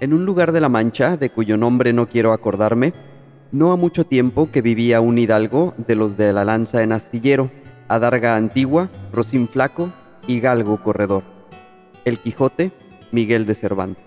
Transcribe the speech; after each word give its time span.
En 0.00 0.12
un 0.12 0.26
lugar 0.26 0.52
de 0.52 0.60
la 0.60 0.68
Mancha, 0.68 1.16
de 1.16 1.30
cuyo 1.30 1.56
nombre 1.56 1.92
no 1.92 2.08
quiero 2.08 2.32
acordarme, 2.32 2.92
no 3.52 3.72
ha 3.72 3.76
mucho 3.76 4.04
tiempo 4.04 4.50
que 4.50 4.60
vivía 4.60 5.00
un 5.00 5.18
hidalgo 5.18 5.72
de 5.76 5.94
los 5.94 6.16
de 6.16 6.32
la 6.32 6.44
lanza 6.44 6.82
en 6.82 6.92
astillero, 6.92 7.50
adarga 7.86 8.36
antigua, 8.36 8.90
rocín 9.12 9.48
flaco 9.48 9.92
y 10.26 10.40
galgo 10.40 10.82
corredor. 10.82 11.22
El 12.04 12.18
Quijote, 12.18 12.72
Miguel 13.12 13.46
de 13.46 13.54
Cervantes. 13.54 14.04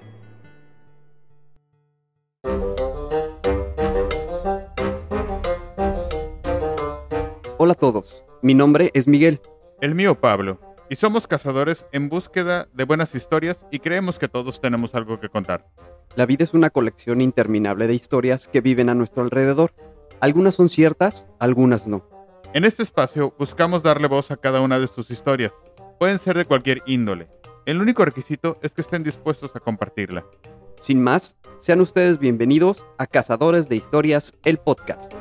Hola 7.58 7.74
a 7.74 7.76
todos, 7.76 8.24
mi 8.42 8.54
nombre 8.54 8.92
es 8.94 9.08
Miguel. 9.08 9.42
El 9.82 9.96
mío 9.96 10.20
Pablo. 10.20 10.67
Y 10.90 10.96
somos 10.96 11.28
cazadores 11.28 11.86
en 11.92 12.08
búsqueda 12.08 12.70
de 12.74 12.86
buenas 12.86 13.14
historias 13.14 13.66
y 13.72 13.80
creemos 13.80 14.20
que 14.20 14.30
todos 14.30 14.62
tenemos 14.62 14.96
algo 14.96 15.20
que 15.20 15.28
contar. 15.28 15.68
La 16.16 16.26
vida 16.26 16.46
es 16.46 16.54
una 16.54 16.70
colección 16.70 17.20
interminable 17.20 17.88
de 17.88 17.94
historias 17.94 18.48
que 18.48 18.62
viven 18.62 18.90
a 18.90 18.96
nuestro 18.96 19.24
alrededor. 19.24 19.74
Algunas 20.22 20.56
son 20.56 20.70
ciertas, 20.70 21.28
algunas 21.40 21.88
no. 21.88 22.10
En 22.54 22.64
este 22.64 22.84
espacio 22.84 23.36
buscamos 23.38 23.84
darle 23.84 24.08
voz 24.08 24.32
a 24.32 24.38
cada 24.38 24.62
una 24.62 24.80
de 24.80 24.88
sus 24.88 25.12
historias. 25.12 25.52
Pueden 26.00 26.20
ser 26.20 26.38
de 26.38 26.46
cualquier 26.46 26.82
índole. 26.86 27.28
El 27.66 27.82
único 27.82 28.06
requisito 28.06 28.58
es 28.64 28.74
que 28.74 28.82
estén 28.82 29.04
dispuestos 29.04 29.54
a 29.58 29.60
compartirla. 29.60 30.26
Sin 30.80 31.04
más, 31.04 31.38
sean 31.58 31.82
ustedes 31.82 32.18
bienvenidos 32.18 32.86
a 32.98 33.08
Cazadores 33.08 33.68
de 33.68 33.76
Historias, 33.76 34.36
el 34.46 34.58
podcast. 34.58 35.12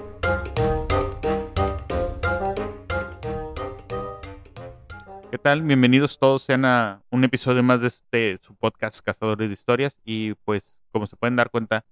¿Qué 5.28 5.38
tal? 5.38 5.62
Bienvenidos 5.62 6.20
todos 6.20 6.42
sean 6.42 6.64
a 6.64 7.02
un 7.10 7.24
episodio 7.24 7.62
más 7.62 7.80
de 7.80 7.88
este 7.88 8.38
su 8.38 8.54
podcast 8.54 9.04
Cazadores 9.04 9.48
de 9.48 9.54
Historias 9.54 9.98
y 10.04 10.34
pues 10.44 10.80
como 10.92 11.08
se 11.08 11.16
pueden 11.16 11.34
dar 11.34 11.50
cuenta, 11.50 11.84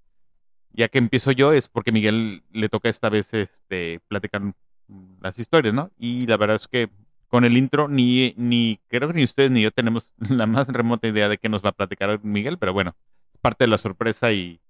ya 0.72 0.88
que 0.88 0.98
empiezo 0.98 1.32
yo 1.32 1.52
es 1.52 1.68
porque 1.68 1.90
Miguel 1.90 2.44
le 2.52 2.68
toca 2.68 2.88
esta 2.88 3.08
vez 3.08 3.34
este 3.34 4.00
platicar 4.06 4.40
las 5.20 5.38
historias, 5.40 5.74
¿no? 5.74 5.90
Y 5.98 6.26
la 6.26 6.36
verdad 6.36 6.56
es 6.56 6.68
que 6.68 6.90
con 7.26 7.44
el 7.44 7.56
intro 7.56 7.88
ni 7.88 8.34
ni 8.36 8.78
creo 8.86 9.08
que 9.08 9.14
ni 9.14 9.24
ustedes 9.24 9.50
ni 9.50 9.62
yo 9.62 9.72
tenemos 9.72 10.14
la 10.30 10.46
más 10.46 10.68
remota 10.68 11.08
idea 11.08 11.28
de 11.28 11.38
qué 11.38 11.48
nos 11.48 11.64
va 11.64 11.70
a 11.70 11.72
platicar 11.72 12.20
Miguel, 12.22 12.56
pero 12.56 12.72
bueno, 12.72 12.94
es 13.32 13.38
parte 13.38 13.64
de 13.64 13.68
la 13.68 13.78
sorpresa 13.78 14.32
y 14.32 14.60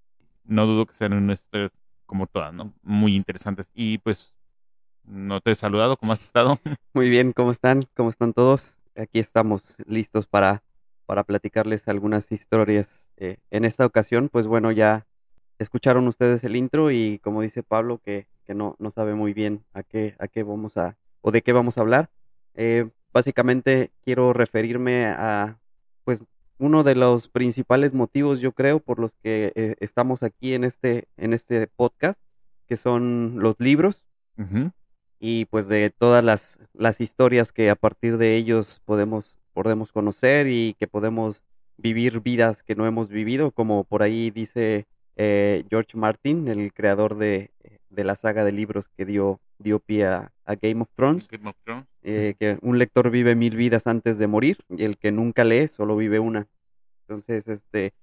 no 0.43 0.65
dudo 0.65 0.87
que 0.87 0.95
sean 0.95 1.13
unas 1.13 1.43
historias 1.43 1.71
como 2.07 2.25
todas, 2.25 2.51
¿no? 2.51 2.73
Muy 2.81 3.15
interesantes 3.15 3.71
y 3.75 3.99
pues 3.99 4.34
no 5.07 5.41
te 5.41 5.51
he 5.51 5.55
saludado, 5.55 5.97
¿cómo 5.97 6.13
has 6.13 6.23
estado? 6.23 6.57
Muy 6.93 7.09
bien, 7.09 7.31
¿cómo 7.33 7.51
están? 7.51 7.83
¿Cómo 7.95 8.09
están 8.09 8.33
todos? 8.33 8.77
Aquí 8.95 9.19
estamos 9.19 9.77
listos 9.85 10.27
para, 10.27 10.63
para 11.05 11.23
platicarles 11.23 11.87
algunas 11.87 12.31
historias. 12.31 13.09
Eh, 13.17 13.37
en 13.51 13.65
esta 13.65 13.85
ocasión, 13.85 14.29
pues 14.29 14.47
bueno, 14.47 14.71
ya 14.71 15.05
escucharon 15.59 16.07
ustedes 16.07 16.43
el 16.43 16.55
intro 16.55 16.91
y 16.91 17.19
como 17.19 17.41
dice 17.41 17.63
Pablo, 17.63 17.99
que, 18.03 18.27
que 18.45 18.53
no, 18.53 18.75
no 18.79 18.91
sabe 18.91 19.15
muy 19.15 19.33
bien 19.33 19.65
a 19.73 19.83
qué, 19.83 20.15
a 20.19 20.27
qué 20.27 20.43
vamos 20.43 20.77
a, 20.77 20.97
o 21.21 21.31
de 21.31 21.41
qué 21.41 21.53
vamos 21.53 21.77
a 21.77 21.81
hablar. 21.81 22.09
Eh, 22.53 22.89
básicamente 23.13 23.91
quiero 24.01 24.33
referirme 24.33 25.07
a, 25.07 25.59
pues, 26.03 26.23
uno 26.57 26.83
de 26.83 26.95
los 26.95 27.27
principales 27.27 27.93
motivos, 27.93 28.39
yo 28.39 28.53
creo, 28.53 28.79
por 28.79 28.99
los 28.99 29.15
que 29.15 29.51
eh, 29.55 29.75
estamos 29.79 30.23
aquí 30.23 30.53
en 30.53 30.63
este, 30.63 31.09
en 31.17 31.33
este 31.33 31.67
podcast, 31.67 32.21
que 32.65 32.77
son 32.77 33.35
los 33.39 33.55
libros. 33.59 34.05
Ujú. 34.37 34.71
Y 35.27 35.45
pues 35.45 35.67
de 35.67 35.89
todas 35.89 36.23
las, 36.23 36.59
las 36.73 37.01
historias 37.01 37.51
que 37.51 37.71
a 37.71 37.75
partir 37.75 38.19
de 38.19 38.35
ellos 38.35 38.79
podemos, 38.85 39.39
podemos 39.53 39.91
conocer 39.91 40.45
y 40.45 40.75
que 40.77 40.87
podemos 40.87 41.43
vivir 41.77 42.21
vidas 42.21 42.61
que 42.61 42.75
no 42.75 42.85
hemos 42.85 43.09
vivido, 43.09 43.49
como 43.49 43.85
por 43.85 44.03
ahí 44.03 44.29
dice 44.29 44.85
eh, 45.15 45.63
George 45.67 45.97
Martin, 45.97 46.47
el 46.47 46.71
creador 46.71 47.15
de, 47.17 47.49
de 47.89 48.03
la 48.03 48.15
saga 48.15 48.43
de 48.43 48.51
libros 48.51 48.87
que 48.95 49.03
dio, 49.03 49.41
dio 49.57 49.79
pie 49.79 50.05
a, 50.05 50.31
a 50.45 50.53
Game 50.53 50.81
of 50.83 50.89
Thrones, 50.93 51.27
Game 51.27 51.49
of 51.49 51.55
Thrones. 51.63 51.85
eh, 52.03 52.35
que 52.39 52.59
un 52.61 52.77
lector 52.77 53.09
vive 53.09 53.33
mil 53.35 53.55
vidas 53.55 53.87
antes 53.87 54.19
de 54.19 54.27
morir 54.27 54.59
y 54.69 54.83
el 54.83 54.95
que 54.99 55.11
nunca 55.11 55.43
lee 55.43 55.67
solo 55.67 55.97
vive 55.97 56.19
una. 56.19 56.47
Entonces, 57.07 57.47
este, 57.47 57.93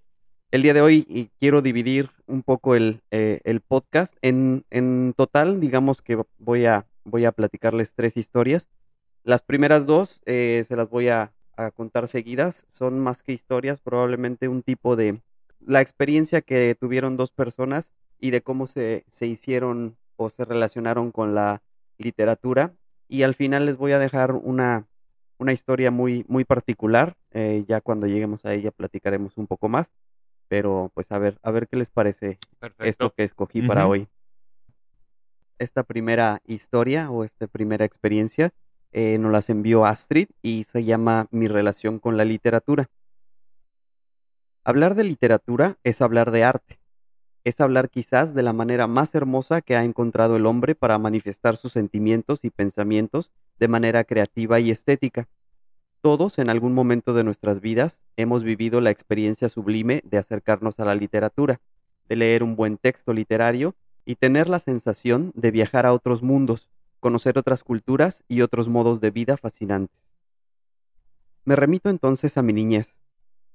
el 0.50 0.62
día 0.62 0.74
de 0.74 0.80
hoy 0.80 1.06
y 1.08 1.30
quiero 1.38 1.62
dividir 1.62 2.10
un 2.26 2.42
poco 2.42 2.74
el, 2.74 3.00
eh, 3.12 3.40
el 3.44 3.60
podcast. 3.60 4.16
En, 4.22 4.64
en 4.70 5.14
total, 5.16 5.60
digamos 5.60 6.02
que 6.02 6.20
voy 6.38 6.66
a, 6.66 6.84
voy 7.04 7.24
a 7.24 7.32
platicarles 7.32 7.94
tres 7.94 8.16
historias. 8.16 8.68
Las 9.24 9.42
primeras 9.42 9.86
dos 9.86 10.22
eh, 10.26 10.64
se 10.66 10.76
las 10.76 10.90
voy 10.90 11.08
a, 11.08 11.32
a 11.56 11.70
contar 11.70 12.08
seguidas. 12.08 12.64
Son 12.68 12.98
más 13.00 13.22
que 13.22 13.32
historias, 13.32 13.80
probablemente 13.80 14.48
un 14.48 14.62
tipo 14.62 14.96
de 14.96 15.22
la 15.60 15.80
experiencia 15.80 16.40
que 16.40 16.74
tuvieron 16.78 17.16
dos 17.16 17.32
personas 17.32 17.92
y 18.18 18.30
de 18.30 18.42
cómo 18.42 18.66
se, 18.66 19.04
se 19.08 19.26
hicieron 19.26 19.96
o 20.16 20.30
se 20.30 20.44
relacionaron 20.44 21.12
con 21.12 21.34
la 21.34 21.62
literatura. 21.98 22.74
Y 23.08 23.22
al 23.22 23.34
final 23.34 23.66
les 23.66 23.76
voy 23.76 23.92
a 23.92 23.98
dejar 23.98 24.32
una, 24.32 24.88
una 25.38 25.52
historia 25.52 25.90
muy, 25.90 26.24
muy 26.28 26.44
particular. 26.44 27.16
Eh, 27.32 27.64
ya 27.68 27.80
cuando 27.80 28.06
lleguemos 28.06 28.44
a 28.44 28.54
ella 28.54 28.70
platicaremos 28.70 29.36
un 29.36 29.46
poco 29.46 29.68
más. 29.68 29.92
Pero 30.48 30.90
pues 30.94 31.10
a 31.12 31.18
ver, 31.18 31.38
a 31.42 31.50
ver 31.50 31.66
qué 31.66 31.76
les 31.76 31.90
parece 31.90 32.38
Perfecto. 32.58 32.84
esto 32.84 33.14
que 33.14 33.24
escogí 33.24 33.62
para 33.62 33.86
hoy. 33.86 34.08
Esta 35.62 35.84
primera 35.84 36.40
historia 36.44 37.08
o 37.12 37.22
esta 37.22 37.46
primera 37.46 37.84
experiencia 37.84 38.50
eh, 38.90 39.16
nos 39.18 39.30
las 39.30 39.48
envió 39.48 39.84
Astrid 39.84 40.26
y 40.42 40.64
se 40.64 40.82
llama 40.82 41.28
Mi 41.30 41.46
relación 41.46 42.00
con 42.00 42.16
la 42.16 42.24
literatura. 42.24 42.90
Hablar 44.64 44.96
de 44.96 45.04
literatura 45.04 45.78
es 45.84 46.02
hablar 46.02 46.32
de 46.32 46.42
arte. 46.42 46.80
Es 47.44 47.60
hablar 47.60 47.90
quizás 47.90 48.34
de 48.34 48.42
la 48.42 48.52
manera 48.52 48.88
más 48.88 49.14
hermosa 49.14 49.60
que 49.60 49.76
ha 49.76 49.84
encontrado 49.84 50.34
el 50.34 50.46
hombre 50.46 50.74
para 50.74 50.98
manifestar 50.98 51.56
sus 51.56 51.70
sentimientos 51.70 52.44
y 52.44 52.50
pensamientos 52.50 53.30
de 53.60 53.68
manera 53.68 54.02
creativa 54.02 54.58
y 54.58 54.72
estética. 54.72 55.28
Todos 56.00 56.40
en 56.40 56.50
algún 56.50 56.74
momento 56.74 57.14
de 57.14 57.22
nuestras 57.22 57.60
vidas 57.60 58.02
hemos 58.16 58.42
vivido 58.42 58.80
la 58.80 58.90
experiencia 58.90 59.48
sublime 59.48 60.02
de 60.02 60.18
acercarnos 60.18 60.80
a 60.80 60.84
la 60.84 60.96
literatura, 60.96 61.60
de 62.08 62.16
leer 62.16 62.42
un 62.42 62.56
buen 62.56 62.78
texto 62.78 63.12
literario 63.12 63.76
y 64.04 64.16
tener 64.16 64.48
la 64.48 64.58
sensación 64.58 65.32
de 65.34 65.50
viajar 65.50 65.86
a 65.86 65.92
otros 65.92 66.22
mundos, 66.22 66.70
conocer 67.00 67.38
otras 67.38 67.64
culturas 67.64 68.24
y 68.28 68.42
otros 68.42 68.68
modos 68.68 69.00
de 69.00 69.10
vida 69.10 69.36
fascinantes. 69.36 70.12
Me 71.44 71.56
remito 71.56 71.90
entonces 71.90 72.38
a 72.38 72.42
mi 72.42 72.52
niñez. 72.52 73.00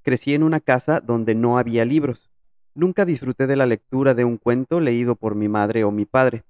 Crecí 0.02 0.34
en 0.34 0.44
una 0.44 0.60
casa 0.60 1.00
donde 1.00 1.36
no 1.36 1.58
había 1.58 1.86
libros. 1.86 2.30
Nunca 2.74 3.06
disfruté 3.06 3.48
de 3.48 3.56
la 3.56 3.66
lectura 3.66 4.14
de 4.14 4.26
un 4.26 4.38
cuento 4.38 4.80
leído 4.80 5.16
por 5.16 5.36
mi 5.36 5.48
madre 5.48 5.84
o 5.84 5.92
mi 5.92 6.06
padre. 6.06 6.44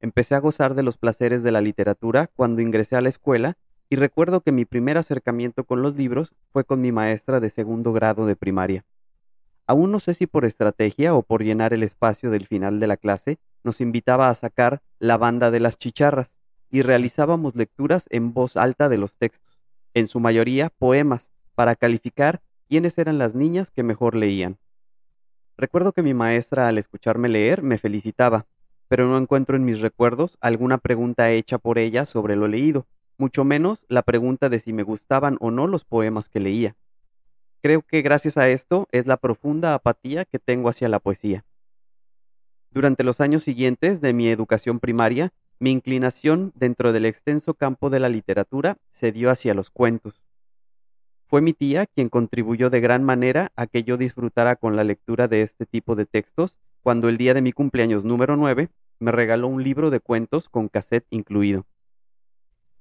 Empecé 0.00 0.34
a 0.34 0.40
gozar 0.40 0.74
de 0.74 0.82
los 0.82 0.98
placeres 0.98 1.42
de 1.42 1.52
la 1.52 1.60
literatura 1.60 2.28
cuando 2.36 2.60
ingresé 2.60 2.96
a 2.96 3.00
la 3.00 3.08
escuela 3.08 3.56
y 3.88 3.96
recuerdo 3.96 4.40
que 4.40 4.52
mi 4.52 4.64
primer 4.64 4.98
acercamiento 4.98 5.64
con 5.64 5.80
los 5.80 5.96
libros 5.96 6.34
fue 6.52 6.64
con 6.64 6.80
mi 6.80 6.92
maestra 6.92 7.40
de 7.40 7.50
segundo 7.50 7.92
grado 7.92 8.26
de 8.26 8.36
primaria. 8.36 8.84
Aún 9.66 9.90
no 9.90 9.98
sé 9.98 10.14
si 10.14 10.26
por 10.26 10.44
estrategia 10.44 11.14
o 11.14 11.22
por 11.22 11.42
llenar 11.42 11.72
el 11.72 11.82
espacio 11.82 12.30
del 12.30 12.46
final 12.46 12.78
de 12.78 12.86
la 12.86 12.96
clase, 12.96 13.38
nos 13.64 13.80
invitaba 13.80 14.28
a 14.28 14.34
sacar 14.34 14.82
la 15.00 15.16
banda 15.16 15.50
de 15.50 15.60
las 15.60 15.76
chicharras 15.76 16.38
y 16.70 16.82
realizábamos 16.82 17.56
lecturas 17.56 18.06
en 18.10 18.32
voz 18.32 18.56
alta 18.56 18.88
de 18.88 18.98
los 18.98 19.18
textos, 19.18 19.60
en 19.94 20.06
su 20.06 20.20
mayoría 20.20 20.70
poemas, 20.70 21.32
para 21.54 21.74
calificar 21.74 22.42
quiénes 22.68 22.98
eran 22.98 23.18
las 23.18 23.34
niñas 23.34 23.70
que 23.70 23.82
mejor 23.82 24.14
leían. 24.14 24.58
Recuerdo 25.56 25.92
que 25.92 26.02
mi 26.02 26.14
maestra 26.14 26.68
al 26.68 26.78
escucharme 26.78 27.28
leer 27.28 27.62
me 27.62 27.78
felicitaba, 27.78 28.46
pero 28.88 29.08
no 29.08 29.16
encuentro 29.16 29.56
en 29.56 29.64
mis 29.64 29.80
recuerdos 29.80 30.38
alguna 30.40 30.78
pregunta 30.78 31.30
hecha 31.30 31.58
por 31.58 31.78
ella 31.78 32.06
sobre 32.06 32.36
lo 32.36 32.46
leído, 32.46 32.86
mucho 33.18 33.44
menos 33.44 33.86
la 33.88 34.02
pregunta 34.02 34.48
de 34.48 34.60
si 34.60 34.72
me 34.72 34.82
gustaban 34.82 35.38
o 35.40 35.50
no 35.50 35.66
los 35.66 35.84
poemas 35.84 36.28
que 36.28 36.40
leía. 36.40 36.76
Creo 37.62 37.82
que 37.82 38.02
gracias 38.02 38.36
a 38.36 38.48
esto 38.48 38.88
es 38.92 39.06
la 39.06 39.16
profunda 39.16 39.74
apatía 39.74 40.24
que 40.24 40.38
tengo 40.38 40.68
hacia 40.68 40.88
la 40.88 41.00
poesía. 41.00 41.44
Durante 42.70 43.04
los 43.04 43.20
años 43.20 43.42
siguientes 43.42 44.00
de 44.00 44.12
mi 44.12 44.28
educación 44.28 44.80
primaria, 44.80 45.32
mi 45.58 45.70
inclinación 45.70 46.52
dentro 46.54 46.92
del 46.92 47.06
extenso 47.06 47.54
campo 47.54 47.88
de 47.88 48.00
la 48.00 48.08
literatura 48.08 48.76
se 48.90 49.12
dio 49.12 49.30
hacia 49.30 49.54
los 49.54 49.70
cuentos. 49.70 50.22
Fue 51.28 51.40
mi 51.40 51.52
tía 51.52 51.86
quien 51.86 52.08
contribuyó 52.08 52.70
de 52.70 52.80
gran 52.80 53.02
manera 53.02 53.50
a 53.56 53.66
que 53.66 53.82
yo 53.82 53.96
disfrutara 53.96 54.56
con 54.56 54.76
la 54.76 54.84
lectura 54.84 55.26
de 55.26 55.42
este 55.42 55.66
tipo 55.66 55.96
de 55.96 56.06
textos 56.06 56.58
cuando 56.82 57.08
el 57.08 57.16
día 57.16 57.34
de 57.34 57.42
mi 57.42 57.52
cumpleaños 57.52 58.04
número 58.04 58.36
9 58.36 58.68
me 59.00 59.10
regaló 59.10 59.48
un 59.48 59.64
libro 59.64 59.90
de 59.90 60.00
cuentos 60.00 60.48
con 60.48 60.68
cassette 60.68 61.06
incluido. 61.10 61.66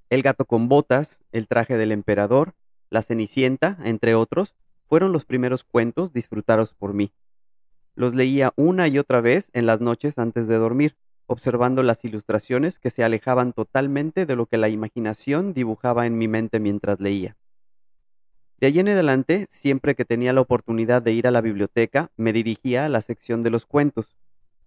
El 0.10 0.22
gato 0.22 0.46
con 0.46 0.68
botas, 0.68 1.22
El 1.32 1.48
traje 1.48 1.78
del 1.78 1.92
emperador, 1.92 2.54
La 2.90 3.02
cenicienta, 3.02 3.78
entre 3.84 4.14
otros, 4.14 4.56
fueron 4.88 5.12
los 5.12 5.26
primeros 5.26 5.64
cuentos 5.64 6.14
disfrutados 6.14 6.74
por 6.74 6.94
mí. 6.94 7.12
Los 7.96 8.14
leía 8.14 8.54
una 8.56 8.88
y 8.88 9.00
otra 9.00 9.22
vez 9.22 9.50
en 9.54 9.66
las 9.66 9.82
noches 9.82 10.18
antes 10.18 10.48
de 10.48 10.56
dormir, 10.56 10.98
observando 11.28 11.82
las 11.84 12.04
ilustraciones 12.06 12.80
que 12.80 12.90
se 12.90 13.04
alejaban 13.04 13.54
totalmente 13.54 14.26
de 14.26 14.36
lo 14.36 14.46
que 14.46 14.58
la 14.58 14.70
imaginación 14.70 15.54
dibujaba 15.54 16.06
en 16.06 16.18
mi 16.18 16.28
mente 16.28 16.60
mientras 16.60 17.00
leía. 17.00 17.38
De 18.60 18.68
allí 18.68 18.80
en 18.80 18.90
adelante, 18.90 19.48
siempre 19.50 19.96
que 19.96 20.06
tenía 20.06 20.34
la 20.34 20.42
oportunidad 20.42 21.02
de 21.02 21.12
ir 21.12 21.28
a 21.28 21.32
la 21.32 21.42
biblioteca, 21.42 22.12
me 22.16 22.32
dirigía 22.32 22.86
a 22.86 22.90
la 22.90 23.02
sección 23.02 23.44
de 23.44 23.50
los 23.50 23.66
cuentos. 23.66 24.16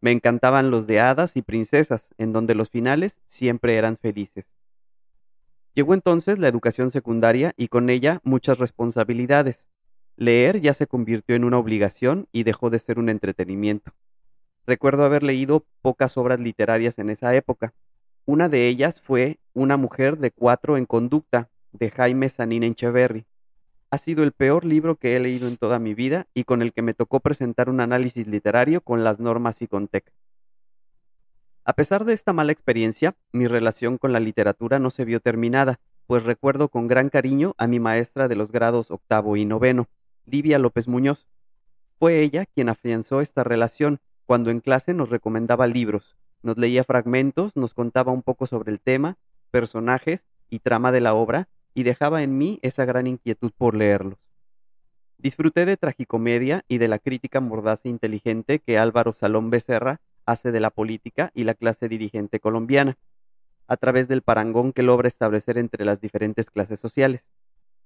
Me 0.01 0.11
encantaban 0.11 0.71
los 0.71 0.87
de 0.87 1.01
hadas 1.01 1.37
y 1.37 1.43
princesas, 1.43 2.15
en 2.19 2.33
donde 2.33 2.55
los 2.55 2.71
finales 2.71 3.21
siempre 3.27 3.77
eran 3.77 3.97
felices. 3.97 4.51
Llegó 5.75 5.95
entonces 5.95 6.39
la 6.39 6.49
educación 6.49 6.91
secundaria 6.91 7.55
y 7.57 7.69
con 7.69 7.89
ella 7.89 8.21
muchas 8.25 8.59
responsabilidades. 8.59 9.69
Leer 10.21 10.61
ya 10.61 10.75
se 10.75 10.89
convirtió 10.89 11.37
en 11.37 11.45
una 11.45 11.59
obligación 11.59 12.27
y 12.33 12.43
dejó 12.43 12.71
de 12.71 12.81
ser 12.81 12.99
un 12.99 13.09
entretenimiento. 13.09 13.93
Recuerdo 14.67 15.05
haber 15.05 15.23
leído 15.23 15.65
pocas 15.81 16.17
obras 16.17 16.41
literarias 16.41 16.99
en 16.99 17.09
esa 17.09 17.37
época. 17.37 17.73
Una 18.25 18.49
de 18.49 18.67
ellas 18.67 19.01
fue 19.01 19.39
Una 19.53 19.77
mujer 19.77 20.19
de 20.19 20.33
cuatro 20.33 20.77
en 20.77 20.87
conducta, 20.87 21.51
de 21.71 21.93
Jaime 21.93 22.29
Sanín 22.31 22.65
Echeverry. 22.65 23.27
Ha 23.93 23.99
sido 23.99 24.25
el 24.25 24.33
peor 24.33 24.65
libro 24.65 24.97
que 24.97 25.15
he 25.15 25.21
leído 25.21 25.47
en 25.47 25.57
toda 25.57 25.79
mi 25.79 25.95
vida 25.95 26.27
y 26.35 26.43
con 26.43 26.63
el 26.63 26.73
que 26.73 26.83
me 26.83 26.95
tocó 26.95 27.21
presentar 27.21 27.69
un 27.69 27.81
análisis 27.81 28.27
literario 28.27 28.81
con 28.81 29.05
las 29.05 29.21
normas 29.21 29.63
y 29.63 29.69
con 29.69 29.87
TEC. 29.87 30.13
A 31.65 31.75
pesar 31.75 32.05
de 32.05 32.15
esta 32.15 32.33
mala 32.33 32.51
experiencia, 32.51 33.15
mi 33.31 33.47
relación 33.47 33.99
con 33.99 34.13
la 34.13 34.19
literatura 34.19 34.81
no 34.81 34.91
se 34.91 35.05
vio 35.05 35.21
terminada, 35.21 35.79
pues 36.09 36.25
recuerdo 36.25 36.71
con 36.71 36.89
gran 36.89 37.09
cariño 37.09 37.55
a 37.57 37.69
mi 37.69 37.79
maestra 37.79 38.27
de 38.27 38.35
los 38.35 38.51
grados 38.51 38.91
octavo 38.91 39.37
y 39.37 39.45
noveno, 39.45 39.89
Livia 40.31 40.59
López 40.59 40.89
Muñoz. 40.89 41.27
Fue 41.99 42.21
ella 42.21 42.45
quien 42.47 42.69
afianzó 42.69 43.21
esta 43.21 43.45
relación 43.45 44.01
cuando 44.27 44.51
en 44.51 44.61
clase 44.61 44.93
nos 44.93 45.09
recomendaba 45.09 45.67
libros, 45.67 46.17
nos 46.43 46.59
leía 46.59 46.85
fragmentos, 46.85 47.57
nos 47.57 47.73
contaba 47.73 48.13
un 48.13 48.23
poco 48.23 48.47
sobre 48.47 48.71
el 48.71 48.81
tema, 48.81 49.17
personajes 49.51 50.29
y 50.51 50.59
trama 50.59 50.93
de 50.93 51.01
la 51.01 51.15
obra, 51.15 51.49
y 51.73 51.83
dejaba 51.83 52.23
en 52.23 52.37
mí 52.37 52.59
esa 52.63 52.85
gran 52.85 53.07
inquietud 53.07 53.53
por 53.57 53.75
leerlos. 53.75 54.19
Disfruté 55.17 55.65
de 55.65 55.77
tragicomedia 55.77 56.65
y 56.69 56.79
de 56.79 56.89
la 56.89 56.99
crítica 56.99 57.41
mordaz 57.41 57.85
e 57.85 57.89
inteligente 57.89 58.59
que 58.59 58.79
Álvaro 58.79 59.13
Salón 59.13 59.51
Becerra 59.51 60.01
hace 60.27 60.53
de 60.53 60.61
la 60.61 60.71
política 60.71 61.31
y 61.35 61.45
la 61.45 61.55
clase 61.55 61.89
dirigente 61.89 62.39
colombiana, 62.39 62.99
a 63.67 63.77
través 63.77 64.09
del 64.09 64.23
parangón 64.23 64.73
que 64.73 64.83
logra 64.83 65.09
establecer 65.09 65.57
entre 65.59 65.85
las 65.85 66.01
diferentes 66.01 66.51
clases 66.51 66.79
sociales. 66.79 67.31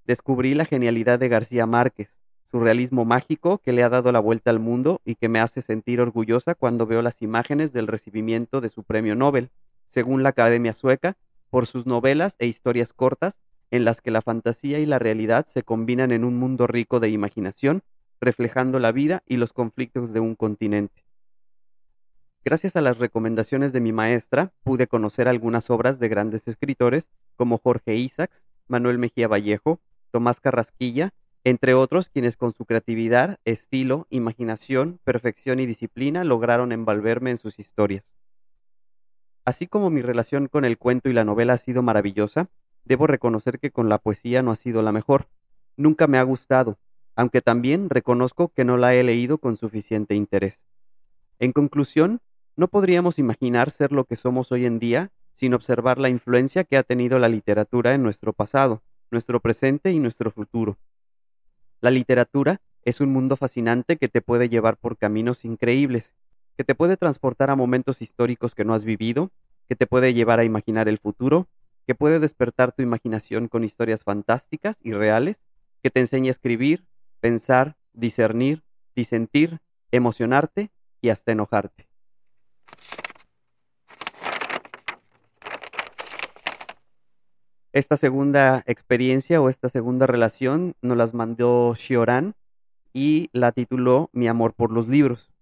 Descubrí 0.05 0.55
la 0.55 0.65
genialidad 0.65 1.19
de 1.19 1.29
García 1.29 1.67
Márquez, 1.67 2.22
su 2.53 2.61
realismo 2.61 3.07
mágico 3.07 3.63
que 3.65 3.73
le 3.73 3.83
ha 3.83 3.89
dado 3.89 4.13
la 4.13 4.21
vuelta 4.21 4.51
al 4.51 4.59
mundo 4.59 5.01
y 5.07 5.15
que 5.15 5.31
me 5.31 5.41
hace 5.41 5.63
sentir 5.63 6.03
orgullosa 6.03 6.55
cuando 6.55 6.87
veo 6.87 7.01
las 7.01 7.23
imágenes 7.23 7.73
del 7.73 7.87
recibimiento 7.87 8.61
de 8.61 8.69
su 8.69 8.85
premio 8.85 9.15
Nobel, 9.15 9.49
según 9.87 10.23
la 10.23 10.29
Academia 10.29 10.75
Sueca, 10.75 11.17
por 11.49 11.65
sus 11.65 11.87
novelas 11.87 12.37
e 12.39 12.47
historias 12.47 12.93
cortas 12.93 13.39
en 13.71 13.87
las 13.87 14.03
que 14.03 14.11
la 14.11 14.21
fantasía 14.21 14.81
y 14.81 14.85
la 14.85 14.99
realidad 14.99 15.47
se 15.47 15.63
combinan 15.63 16.13
en 16.13 16.25
un 16.25 16.37
mundo 16.37 16.67
rico 16.67 17.01
de 17.01 17.09
imaginación, 17.09 17.85
reflejando 18.21 18.79
la 18.79 18.93
vida 18.93 19.23
y 19.27 19.39
los 19.39 19.55
conflictos 19.55 20.13
de 20.13 20.21
un 20.21 20.35
continente. 20.35 21.07
Gracias 22.45 22.77
a 22.77 22.83
las 22.83 22.99
recomendaciones 22.99 23.73
de 23.73 23.81
mi 23.81 23.93
maestra, 23.93 24.53
pude 24.63 24.89
conocer 24.89 25.27
algunas 25.27 25.71
obras 25.71 25.99
de 25.99 26.09
grandes 26.11 26.47
escritores 26.49 27.09
como 27.35 27.57
Jorge 27.57 27.95
Isaacs, 27.95 28.47
Manuel 28.69 28.99
Mejía 28.99 29.27
Vallejo, 29.27 29.81
Tomás 30.11 30.41
Carrasquilla, 30.41 31.15
entre 31.45 31.75
otros 31.75 32.09
quienes 32.09 32.37
con 32.37 32.53
su 32.53 32.67
creatividad, 32.67 33.39
estilo, 33.45 34.07
imaginación, 34.11 35.01
perfección 35.03 35.59
y 35.59 35.67
disciplina 35.67 36.23
lograron 36.23 36.71
envolverme 36.71 37.31
en 37.31 37.39
sus 37.39 37.59
historias. 37.59 38.15
Así 39.45 39.67
como 39.67 39.91
mi 39.91 40.03
relación 40.03 40.47
con 40.47 40.65
el 40.65 40.79
cuento 40.79 41.09
y 41.09 41.13
la 41.13 41.25
novela 41.25 41.55
ha 41.55 41.59
sido 41.59 41.83
maravillosa, 41.83 42.49
debo 42.85 43.09
reconocer 43.09 43.59
que 43.59 43.73
con 43.73 43.89
la 43.89 43.99
poesía 43.99 44.43
no 44.43 44.53
ha 44.53 44.57
sido 44.57 44.83
la 44.83 44.93
mejor. 44.93 45.29
Nunca 45.77 46.07
me 46.07 46.19
ha 46.19 46.23
gustado, 46.23 46.79
aunque 47.17 47.41
también 47.41 47.91
reconozco 47.91 48.49
que 48.49 48.65
no 48.65 48.77
la 48.77 48.95
he 48.95 49.03
leído 49.03 49.39
con 49.39 49.57
suficiente 49.57 50.15
interés. 50.15 50.67
En 51.41 51.51
conclusión, 51.51 52.21
no 52.55 52.69
podríamos 52.69 53.19
imaginar 53.19 53.71
ser 53.71 53.91
lo 53.91 54.05
que 54.05 54.15
somos 54.15 54.53
hoy 54.53 54.65
en 54.65 54.79
día 54.79 55.11
sin 55.33 55.55
observar 55.55 55.99
la 55.99 56.09
influencia 56.09 56.63
que 56.63 56.77
ha 56.77 56.83
tenido 56.83 57.19
la 57.19 57.29
literatura 57.29 57.95
en 57.95 58.03
nuestro 58.03 58.33
pasado, 58.33 58.83
nuestro 59.11 59.41
presente 59.41 59.91
y 59.91 59.99
nuestro 59.99 60.31
futuro. 60.31 60.79
La 61.83 61.91
literatura 61.91 62.63
es 62.85 63.01
un 63.01 63.13
mundo 63.13 63.37
fascinante 63.37 63.97
que 63.97 64.07
te 64.07 64.23
puede 64.23 64.49
llevar 64.49 64.77
por 64.77 64.97
caminos 64.97 65.45
increíbles, 65.45 66.15
que 66.57 66.63
te 66.63 66.77
puede 66.77 66.97
transportar 66.97 67.51
a 67.51 67.57
momentos 67.57 68.03
históricos 68.03 68.55
que 68.55 68.65
no 68.65 68.73
has 68.73 68.85
vivido, 68.85 69.33
que 69.69 69.75
te 69.75 69.89
puede 69.89 70.15
llevar 70.15 70.39
a 70.39 70.45
imaginar 70.45 70.89
el 70.89 70.99
futuro, 70.99 71.49
que 71.85 71.97
puede 71.97 72.21
despertar 72.21 72.71
tu 72.71 72.83
imaginación 72.83 73.49
con 73.49 73.65
historias 73.65 74.05
fantásticas 74.05 74.77
y 74.81 74.93
reales, 74.93 75.43
que 75.83 75.91
te 75.91 75.99
enseña 75.99 76.29
a 76.29 76.31
escribir, 76.31 76.87
pensar, 77.19 77.77
discernir, 77.93 78.63
disentir, 78.95 79.59
emocionarte 79.91 80.71
y 81.01 81.09
hasta 81.09 81.33
enojarte. 81.33 81.89
Esta 87.73 87.97
segunda 87.97 88.63
experiencia 88.67 89.41
o 89.41 89.49
esta 89.49 89.71
segunda 89.71 90.07
relación 90.07 90.75
nos 90.83 90.95
las 90.99 91.15
mandó 91.15 91.75
Shioran 91.75 92.35
y 92.93 93.31
la 93.33 93.53
tituló 93.53 94.11
Mi 94.13 94.29
amor 94.29 94.53
por 94.53 94.71
los 94.71 94.89
libros. 94.89 95.33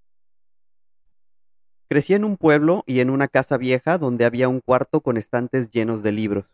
Crecí 1.88 2.14
en 2.14 2.24
un 2.24 2.36
pueblo 2.36 2.84
y 2.86 3.00
en 3.00 3.10
una 3.10 3.26
casa 3.26 3.56
vieja 3.56 3.98
donde 3.98 4.24
había 4.24 4.48
un 4.48 4.60
cuarto 4.60 5.00
con 5.00 5.16
estantes 5.16 5.72
llenos 5.72 6.04
de 6.04 6.12
libros. 6.12 6.52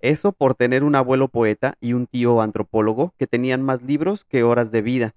Eso 0.00 0.32
por 0.32 0.54
tener 0.54 0.82
un 0.82 0.94
abuelo 0.94 1.28
poeta 1.28 1.74
y 1.78 1.92
un 1.92 2.06
tío 2.06 2.40
antropólogo 2.40 3.12
que 3.18 3.26
tenían 3.26 3.60
más 3.60 3.82
libros 3.82 4.24
que 4.24 4.44
horas 4.44 4.70
de 4.70 4.80
vida. 4.80 5.14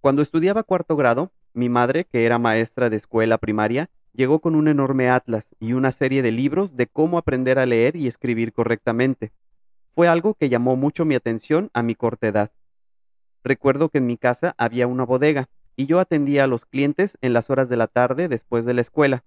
Cuando 0.00 0.22
estudiaba 0.22 0.62
cuarto 0.62 0.94
grado, 0.94 1.32
mi 1.54 1.68
madre, 1.68 2.04
que 2.04 2.24
era 2.24 2.38
maestra 2.38 2.88
de 2.88 2.98
escuela 2.98 3.38
primaria, 3.38 3.90
llegó 4.12 4.40
con 4.40 4.54
un 4.54 4.68
enorme 4.68 5.08
atlas 5.08 5.54
y 5.58 5.72
una 5.72 5.92
serie 5.92 6.22
de 6.22 6.32
libros 6.32 6.76
de 6.76 6.86
cómo 6.86 7.18
aprender 7.18 7.58
a 7.58 7.66
leer 7.66 7.96
y 7.96 8.06
escribir 8.06 8.52
correctamente. 8.52 9.32
Fue 9.90 10.08
algo 10.08 10.34
que 10.34 10.48
llamó 10.48 10.76
mucho 10.76 11.04
mi 11.04 11.14
atención 11.14 11.70
a 11.74 11.82
mi 11.82 11.94
corta 11.94 12.28
edad. 12.28 12.50
Recuerdo 13.44 13.88
que 13.88 13.98
en 13.98 14.06
mi 14.06 14.16
casa 14.16 14.54
había 14.56 14.86
una 14.86 15.04
bodega 15.04 15.48
y 15.76 15.86
yo 15.86 15.98
atendía 15.98 16.44
a 16.44 16.46
los 16.46 16.64
clientes 16.64 17.18
en 17.22 17.32
las 17.32 17.50
horas 17.50 17.68
de 17.68 17.76
la 17.76 17.86
tarde 17.86 18.28
después 18.28 18.64
de 18.64 18.74
la 18.74 18.82
escuela. 18.82 19.24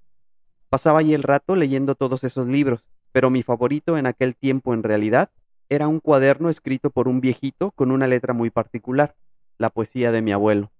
Pasaba 0.69 0.99
allí 0.99 1.13
el 1.13 1.23
rato 1.23 1.55
leyendo 1.55 1.95
todos 1.95 2.23
esos 2.23 2.47
libros, 2.47 2.89
pero 3.11 3.29
mi 3.29 3.43
favorito 3.43 3.97
en 3.97 4.05
aquel 4.05 4.35
tiempo 4.35 4.73
en 4.73 4.83
realidad 4.83 5.31
era 5.69 5.87
un 5.87 5.99
cuaderno 5.99 6.49
escrito 6.49 6.91
por 6.91 7.07
un 7.07 7.21
viejito 7.21 7.71
con 7.71 7.91
una 7.91 8.07
letra 8.07 8.33
muy 8.33 8.51
particular, 8.51 9.15
la 9.57 9.69
poesía 9.69 10.11
de 10.11 10.21
mi 10.21 10.31
abuelo. 10.31 10.71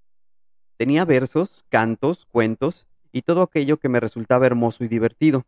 Tenía 0.78 1.06
versos, 1.06 1.66
cantos, 1.70 2.26
cuentos 2.26 2.88
y 3.16 3.22
todo 3.22 3.44
aquello 3.44 3.78
que 3.78 3.88
me 3.88 4.02
resultaba 4.02 4.46
hermoso 4.46 4.84
y 4.84 4.90
divertido. 4.90 5.46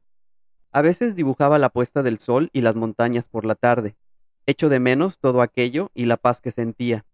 A 0.72 0.82
veces 0.82 1.18
dibujaba 1.18 1.60
la 1.60 1.68
puesta 1.68 2.02
del 2.02 2.18
sol 2.18 2.50
y 2.54 2.62
las 2.62 2.78
montañas 2.78 3.28
por 3.28 3.44
la 3.44 3.56
tarde. 3.56 3.98
Echo 4.46 4.70
de 4.70 4.80
menos 4.80 5.20
todo 5.20 5.42
aquello 5.42 5.92
y 5.94 6.06
la 6.06 6.16
paz 6.16 6.40
que 6.40 6.52
sentía. 6.52 7.06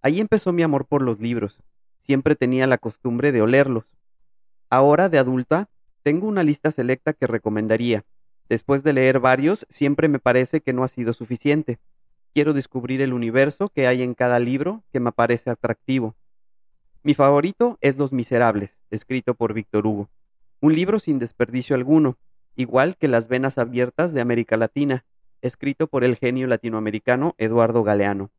Ahí 0.00 0.20
empezó 0.20 0.52
mi 0.52 0.62
amor 0.62 0.86
por 0.86 1.02
los 1.02 1.18
libros. 1.18 1.64
Siempre 1.98 2.36
tenía 2.36 2.68
la 2.68 2.78
costumbre 2.78 3.32
de 3.32 3.42
olerlos. 3.42 3.96
Ahora, 4.70 5.08
de 5.08 5.18
adulta, 5.18 5.68
tengo 6.04 6.28
una 6.28 6.44
lista 6.44 6.70
selecta 6.70 7.12
que 7.12 7.26
recomendaría. 7.26 8.04
Después 8.48 8.84
de 8.84 8.92
leer 8.92 9.18
varios, 9.18 9.66
siempre 9.68 10.06
me 10.06 10.20
parece 10.20 10.60
que 10.60 10.72
no 10.72 10.84
ha 10.84 10.88
sido 10.88 11.12
suficiente. 11.12 11.80
Quiero 12.32 12.52
descubrir 12.52 13.00
el 13.00 13.12
universo 13.12 13.66
que 13.66 13.88
hay 13.88 14.04
en 14.04 14.14
cada 14.14 14.38
libro 14.38 14.84
que 14.92 15.00
me 15.00 15.10
parece 15.10 15.50
atractivo. 15.50 16.14
Mi 17.04 17.14
favorito 17.14 17.78
es 17.80 17.96
Los 17.96 18.12
Miserables, 18.12 18.82
escrito 18.90 19.34
por 19.34 19.54
Víctor 19.54 19.86
Hugo. 19.86 20.10
Un 20.60 20.74
libro 20.74 20.98
sin 20.98 21.20
desperdicio 21.20 21.76
alguno, 21.76 22.18
igual 22.56 22.96
que 22.96 23.06
Las 23.06 23.28
Venas 23.28 23.56
Abiertas 23.56 24.12
de 24.12 24.20
América 24.20 24.56
Latina, 24.56 25.04
escrito 25.40 25.86
por 25.86 26.02
el 26.02 26.16
genio 26.16 26.48
latinoamericano 26.48 27.36
Eduardo 27.38 27.84
Galeano. 27.84 28.32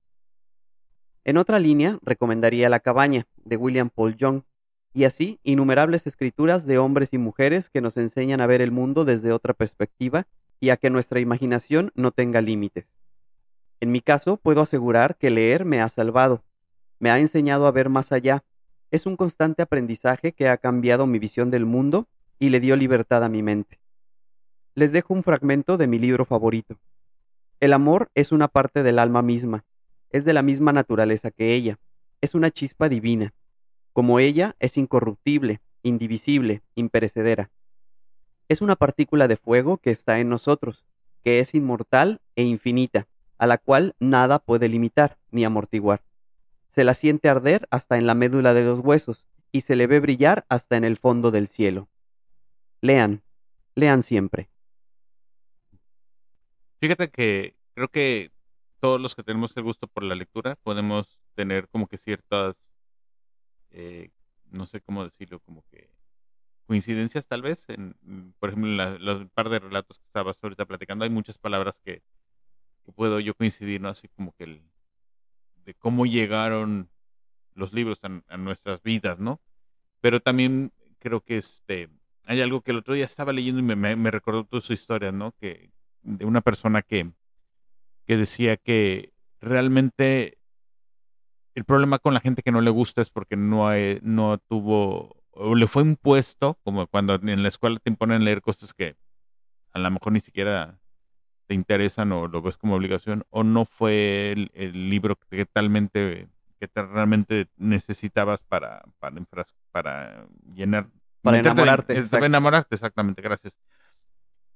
En 1.24 1.38
otra 1.38 1.58
línea, 1.58 2.00
recomendaría 2.02 2.68
La 2.68 2.82
Cabaña, 2.82 3.28
de 3.38 3.56
William 3.56 3.90
Paul 3.90 4.18
Young, 4.18 4.42
y 4.94 5.06
así 5.06 5.40
innumerables 5.44 6.06
escrituras 6.06 6.66
de 6.66 6.80
hombres 6.80 7.14
y 7.14 7.18
mujeres 7.18 7.70
que 7.70 7.80
nos 7.80 7.96
enseñan 7.96 8.42
a 8.42 8.48
ver 8.48 8.62
el 8.62 8.72
mundo 8.72 9.06
desde 9.06 9.32
otra 9.32 9.54
perspectiva 9.54 10.28
y 10.60 10.72
a 10.72 10.78
que 10.78 10.90
nuestra 10.90 11.22
imaginación 11.22 11.92
no 11.96 12.12
tenga 12.12 12.42
límites. 12.42 12.90
En 13.80 13.94
mi 13.94 14.02
caso, 14.02 14.36
puedo 14.36 14.62
asegurar 14.62 15.16
que 15.16 15.30
leer 15.30 15.64
me 15.64 15.80
ha 15.80 15.88
salvado, 15.88 16.44
me 17.00 17.10
ha 17.10 17.20
enseñado 17.20 17.66
a 17.66 17.72
ver 17.72 17.88
más 17.88 18.12
allá, 18.12 18.44
es 18.92 19.06
un 19.06 19.16
constante 19.16 19.62
aprendizaje 19.62 20.32
que 20.32 20.50
ha 20.50 20.58
cambiado 20.58 21.06
mi 21.06 21.20
visión 21.20 21.52
del 21.52 21.66
mundo 21.66 22.08
y 22.40 22.50
le 22.50 22.60
dio 22.60 22.76
libertad 22.76 23.24
a 23.24 23.30
mi 23.30 23.44
mente. 23.44 23.80
Les 24.76 24.92
dejo 24.92 25.14
un 25.14 25.24
fragmento 25.24 25.78
de 25.78 25.88
mi 25.88 26.00
libro 26.00 26.26
favorito. 26.26 26.80
El 27.60 27.74
amor 27.74 28.10
es 28.16 28.32
una 28.32 28.48
parte 28.48 28.84
del 28.84 29.00
alma 29.00 29.22
misma, 29.22 29.66
es 30.10 30.26
de 30.26 30.34
la 30.34 30.42
misma 30.42 30.72
naturaleza 30.72 31.32
que 31.32 31.54
ella, 31.54 31.80
es 32.22 32.34
una 32.36 32.52
chispa 32.52 32.90
divina. 32.90 33.34
Como 33.94 34.20
ella, 34.20 34.56
es 34.60 34.78
incorruptible, 34.78 35.62
indivisible, 35.84 36.64
imperecedera. 36.76 37.52
Es 38.48 38.62
una 38.62 38.76
partícula 38.76 39.28
de 39.28 39.38
fuego 39.38 39.78
que 39.78 39.92
está 39.92 40.20
en 40.20 40.30
nosotros, 40.30 40.86
que 41.24 41.40
es 41.40 41.54
inmortal 41.54 42.22
e 42.36 42.44
infinita, 42.44 43.08
a 43.38 43.46
la 43.46 43.58
cual 43.58 43.96
nada 44.00 44.40
puede 44.40 44.68
limitar 44.70 45.18
ni 45.32 45.44
amortiguar. 45.46 46.02
Se 46.70 46.84
la 46.84 46.94
siente 46.94 47.30
arder 47.30 47.68
hasta 47.72 47.98
en 47.98 48.08
la 48.08 48.16
médula 48.16 48.54
de 48.54 48.64
los 48.64 48.80
huesos 48.80 49.26
y 49.52 49.62
se 49.62 49.76
le 49.76 49.88
ve 49.88 50.00
brillar 50.00 50.46
hasta 50.50 50.78
en 50.78 50.84
el 50.84 50.98
fondo 50.98 51.32
del 51.32 51.48
cielo. 51.48 51.90
Lean, 52.82 53.24
lean 53.76 54.04
siempre. 54.04 54.50
Fíjate 56.80 57.10
que 57.10 57.56
creo 57.74 57.90
que 57.90 58.32
todos 58.80 59.02
los 59.02 59.16
que 59.16 59.24
tenemos 59.24 59.56
el 59.58 59.64
gusto 59.64 59.88
por 59.88 60.04
la 60.04 60.16
lectura 60.16 60.56
podemos 60.56 61.20
tener 61.36 61.68
como 61.68 61.88
que 61.88 61.98
ciertas, 61.98 62.72
eh, 63.72 64.10
no 64.52 64.66
sé 64.66 64.82
cómo 64.82 65.04
decirlo, 65.04 65.40
como 65.42 65.64
que 65.70 65.90
coincidencias 66.66 67.28
tal 67.28 67.42
vez. 67.42 67.68
En, 67.70 67.96
por 68.40 68.50
ejemplo, 68.50 68.70
en 68.70 69.04
los 69.04 69.30
par 69.32 69.50
de 69.50 69.60
relatos 69.60 70.00
que 70.00 70.06
estabas 70.06 70.42
ahorita 70.42 70.66
platicando, 70.66 71.04
hay 71.04 71.10
muchas 71.10 71.38
palabras 71.38 71.80
que, 71.84 72.04
puedo 72.96 73.20
yo 73.20 73.36
coincidir, 73.36 73.80
¿no? 73.82 73.90
Así 73.90 74.08
como 74.08 74.34
que 74.34 74.46
el, 74.46 74.64
de 75.70 75.76
cómo 75.76 76.08
llegaron 76.08 76.90
los 77.54 77.74
libros 77.74 78.00
a, 78.02 78.38
nuestras 78.38 78.82
vidas, 78.82 79.20
¿no? 79.20 79.40
Pero 80.02 80.20
también 80.20 80.74
creo 80.98 81.22
que 81.22 81.38
este 81.38 81.90
hay 82.26 82.42
algo 82.42 82.62
que 82.62 82.72
el 82.72 82.78
otro 82.78 82.96
día 82.96 83.06
estaba 83.06 83.34
leyendo 83.34 83.60
y 83.60 83.76
me, 83.76 83.96
me 83.96 84.12
recordó 84.12 84.46
toda 84.46 84.62
su 84.62 84.74
historia, 84.74 85.12
¿no? 85.12 85.32
Que 85.40 85.72
de 86.02 86.26
una 86.26 86.42
persona 86.42 86.82
que, 86.82 87.12
que 88.08 88.18
decía 88.18 88.58
que 88.58 89.14
realmente 89.42 90.40
el 91.54 91.66
problema 91.66 92.00
con 92.00 92.16
la 92.16 92.20
gente 92.20 92.42
que 92.42 92.52
no 92.52 92.62
le 92.62 92.72
gusta 92.72 93.04
es 93.04 93.12
porque 93.12 93.36
no, 93.36 93.70
no 94.02 94.40
tuvo, 94.40 95.24
o 95.30 95.54
le 95.54 95.68
fue 95.68 95.84
impuesto, 95.84 96.58
como 96.64 96.88
cuando 96.88 97.14
en 97.14 97.44
la 97.44 97.48
escuela 97.48 97.78
te 97.78 97.92
imponen 97.92 98.26
leer 98.26 98.42
cosas 98.42 98.74
que 98.74 98.96
a 99.72 99.78
lo 99.78 99.92
mejor 99.92 100.14
ni 100.14 100.20
siquiera 100.20 100.80
te 101.50 101.56
interesan 101.56 102.12
o 102.12 102.28
lo 102.28 102.44
ves 102.44 102.58
como 102.58 102.76
obligación, 102.76 103.24
o 103.32 103.44
no 103.44 103.66
fue 103.66 104.50
el, 104.54 104.90
libro 104.92 105.18
que 105.32 105.48
talmente, 105.48 106.28
que 106.60 106.70
realmente 106.76 107.48
necesitabas 107.58 108.44
para, 108.44 108.84
para, 109.00 109.16
para 109.72 110.28
llenar. 110.54 110.90
Para 111.24 111.40
enamorarte. 111.40 112.04
para 112.04 112.28
enamorarte, 112.28 112.76
exactamente, 112.76 113.24
gracias. 113.24 113.58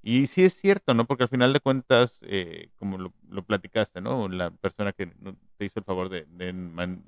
Y 0.02 0.28
sí 0.28 0.44
es 0.44 0.54
cierto, 0.54 0.94
¿no? 0.94 1.04
Porque 1.04 1.24
al 1.24 1.28
final 1.28 1.52
de 1.52 1.58
cuentas, 1.58 2.20
eh, 2.28 2.70
como 2.78 2.96
lo, 2.96 3.42
platicaste, 3.42 4.00
¿no? 4.00 4.28
La 4.28 4.52
persona 4.52 4.92
que 4.92 5.06
te 5.56 5.64
hizo 5.64 5.80
el 5.80 5.84
favor 5.84 6.10
de, 6.10 6.28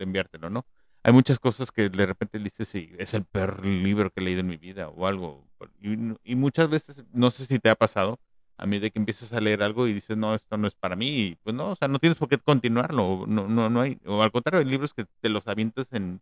enviártelo, 0.01 0.51
¿no? 0.51 0.67
Hay 1.05 1.13
muchas 1.13 1.39
cosas 1.39 1.71
que 1.71 1.91
de 1.91 2.07
repente 2.07 2.41
dices, 2.41 2.67
sí, 2.67 2.93
es 2.99 3.15
el 3.15 3.25
peor 3.25 3.65
libro 3.65 4.11
que 4.11 4.21
he 4.21 4.25
leído 4.25 4.41
en 4.41 4.49
mi 4.49 4.57
vida 4.57 4.89
o 4.89 5.07
algo. 5.07 5.47
Y, 5.81 6.35
muchas 6.35 6.69
veces, 6.69 7.05
no 7.13 7.31
sé 7.31 7.47
si 7.47 7.61
te 7.61 7.71
ha 7.71 7.77
pasado, 7.77 8.19
a 8.59 8.67
mí 8.67 8.79
de 8.79 8.91
que 8.91 8.99
empiezas 8.99 9.33
a 9.33 9.41
leer 9.41 9.63
algo 9.63 9.87
y 9.87 9.93
dices, 9.93 10.17
no, 10.17 10.35
esto 10.35 10.57
no 10.57 10.67
es 10.67 10.75
para 10.75 10.97
mí, 10.97 11.09
y 11.09 11.35
pues 11.43 11.55
no, 11.55 11.73
o 11.73 11.77
sea, 11.77 11.89
no 11.89 11.99
tienes 11.99 12.19
por 12.19 12.29
qué 12.29 12.39
continuarlo, 12.39 13.25
no, 13.27 13.49
no, 13.49 13.69
no 13.69 13.81
hay, 13.81 13.99
o 14.07 14.23
al 14.23 14.33
contrario, 14.33 14.61
hay 14.61 14.71
libros 14.71 14.95
que 14.95 15.05
te 15.21 15.29
los 15.29 15.47
avientas 15.47 15.93
en, 15.93 16.21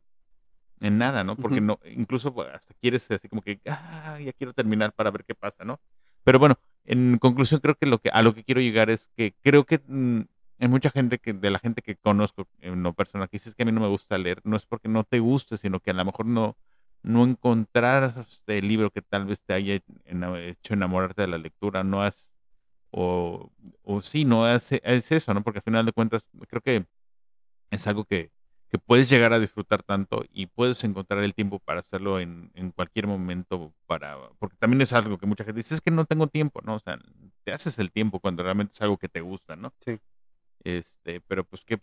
en 0.80 0.98
nada, 0.98 1.24
¿no? 1.24 1.36
Porque 1.36 1.60
no, 1.60 1.78
incluso 1.84 2.34
pues, 2.34 2.48
hasta 2.52 2.74
quieres 2.74 3.10
así 3.10 3.28
como 3.28 3.42
que, 3.42 3.60
ah, 3.68 4.18
ya 4.22 4.32
quiero 4.32 4.52
terminar 4.52 4.92
para 4.92 5.10
ver 5.10 5.24
qué 5.24 5.34
pasa, 5.34 5.64
¿no? 5.64 5.80
Pero 6.24 6.38
bueno, 6.38 6.56
en 6.84 7.18
conclusión 7.18 7.60
creo 7.60 7.76
que 7.76 7.86
lo 7.86 7.98
que 7.98 8.10
a 8.10 8.22
lo 8.22 8.34
que 8.34 8.44
quiero 8.44 8.60
llegar 8.60 8.90
es 8.90 9.10
que 9.16 9.34
creo 9.42 9.64
que 9.64 9.80
mm, 9.86 10.22
hay 10.58 10.68
mucha 10.68 10.90
gente 10.90 11.18
que 11.18 11.32
de 11.32 11.50
la 11.50 11.58
gente 11.58 11.82
que 11.82 11.96
conozco 11.96 12.48
en 12.60 12.82
lo 12.82 12.92
personal 12.92 13.28
que 13.28 13.36
dices 13.36 13.54
que 13.54 13.62
a 13.62 13.66
mí 13.66 13.72
no 13.72 13.80
me 13.80 13.88
gusta 13.88 14.18
leer, 14.18 14.40
no 14.44 14.56
es 14.56 14.66
porque 14.66 14.88
no 14.88 15.04
te 15.04 15.20
guste, 15.20 15.56
sino 15.56 15.80
que 15.80 15.90
a 15.90 15.94
lo 15.94 16.04
mejor 16.04 16.26
no 16.26 16.56
no 17.04 17.24
encontraras 17.24 18.42
el 18.46 18.68
libro 18.68 18.90
que 18.90 19.02
tal 19.02 19.26
vez 19.26 19.44
te 19.44 19.54
haya 19.54 19.76
hecho 19.76 20.74
enamorarte 20.74 21.22
de 21.22 21.28
la 21.28 21.38
lectura, 21.38 21.84
no 21.84 22.02
has 22.02 22.34
o, 22.90 23.50
o 23.82 24.00
sí, 24.02 24.24
no 24.24 24.48
es, 24.48 24.72
es 24.72 25.12
eso, 25.12 25.34
¿no? 25.34 25.42
Porque 25.42 25.58
al 25.58 25.64
final 25.64 25.86
de 25.86 25.92
cuentas 25.92 26.28
creo 26.48 26.62
que 26.62 26.86
es 27.70 27.86
algo 27.86 28.04
que 28.04 28.32
que 28.74 28.78
puedes 28.78 29.08
llegar 29.08 29.32
a 29.32 29.38
disfrutar 29.38 29.84
tanto 29.84 30.24
y 30.32 30.46
puedes 30.46 30.82
encontrar 30.82 31.22
el 31.22 31.32
tiempo 31.32 31.60
para 31.60 31.78
hacerlo 31.78 32.18
en, 32.18 32.50
en, 32.54 32.72
cualquier 32.72 33.06
momento 33.06 33.72
para 33.86 34.18
porque 34.40 34.56
también 34.56 34.80
es 34.80 34.92
algo 34.92 35.16
que 35.16 35.26
mucha 35.26 35.44
gente 35.44 35.60
dice 35.60 35.74
es 35.74 35.80
que 35.80 35.92
no 35.92 36.06
tengo 36.06 36.26
tiempo 36.26 36.60
no 36.64 36.74
o 36.74 36.80
sea 36.80 36.98
te 37.44 37.52
haces 37.52 37.78
el 37.78 37.92
tiempo 37.92 38.18
cuando 38.18 38.42
realmente 38.42 38.72
es 38.74 38.82
algo 38.82 38.98
que 38.98 39.08
te 39.08 39.20
gusta 39.20 39.54
no 39.54 39.72
sí. 39.84 40.00
Este 40.64 41.20
pero 41.20 41.44
pues 41.44 41.64
qué 41.64 41.78